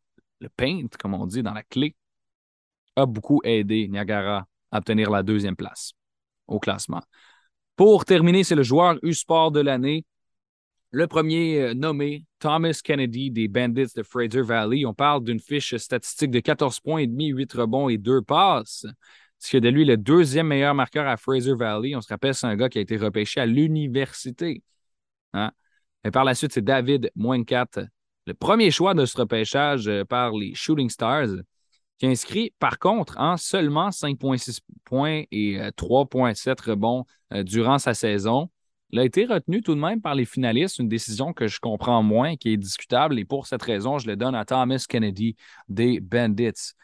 [0.41, 1.97] le paint, comme on dit, dans la clé,
[2.97, 5.95] a beaucoup aidé Niagara à obtenir la deuxième place
[6.49, 7.03] au classement.
[7.77, 10.05] Pour terminer, c'est le joueur U-Sport de l'année.
[10.95, 14.87] Le premier euh, nommé, Thomas Kennedy des Bandits de Fraser Valley.
[14.87, 18.87] On parle d'une fiche statistique de 14 points et demi, 8 rebonds et 2 passes
[19.41, 21.97] ce qui est de lui le deuxième meilleur marqueur à Fraser Valley.
[21.97, 24.63] On se rappelle, c'est un gars qui a été repêché à l'université.
[25.33, 25.51] Hein.
[26.05, 27.67] Et par la suite, c'est David Moincat,
[28.29, 31.43] le premier choix de ce repêchage euh, par les Shooting Stars,
[31.99, 37.05] qui inscrit, par contre, en seulement 5,6 points et 3,7 euh, rebonds
[37.43, 38.49] durant sa saison.
[38.95, 42.01] Il a été retenu tout de même par les finalistes, une décision que je comprends
[42.05, 43.19] moins, qui est discutable.
[43.19, 45.35] Et pour cette raison, je le donne à Thomas Kennedy
[45.69, 46.75] des Bandits.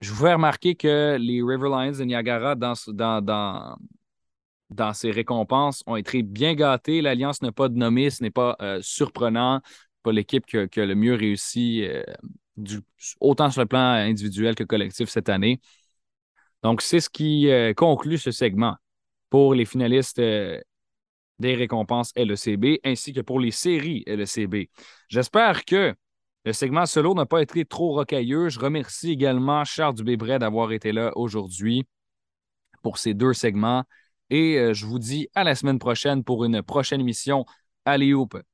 [0.00, 3.76] Je vous fais remarquer que les River Lions de Niagara, dans, dans,
[4.70, 7.02] dans ses récompenses ont été bien gâtés.
[7.02, 9.60] L'Alliance n'a pas de nommé, ce n'est pas euh, surprenant.
[10.02, 12.04] Pas l'équipe qui, a le mieux réussi, euh,
[13.20, 15.60] autant sur le plan individuel que collectif cette année.
[16.62, 18.76] Donc, c'est ce qui euh, conclut ce segment
[19.28, 20.22] pour les finalistes
[21.38, 24.68] des récompenses LECB ainsi que pour les séries LECB.
[25.08, 25.94] J'espère que
[26.44, 28.48] le segment solo n'a pas été trop rocailleux.
[28.48, 31.84] Je remercie également Charles Dubébret d'avoir été là aujourd'hui
[32.82, 33.84] pour ces deux segments.
[34.30, 37.44] Et euh, je vous dis à la semaine prochaine pour une prochaine émission
[37.84, 38.12] Alley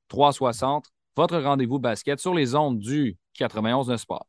[0.08, 4.26] 360, votre rendez-vous basket sur les ondes du 91 de sport.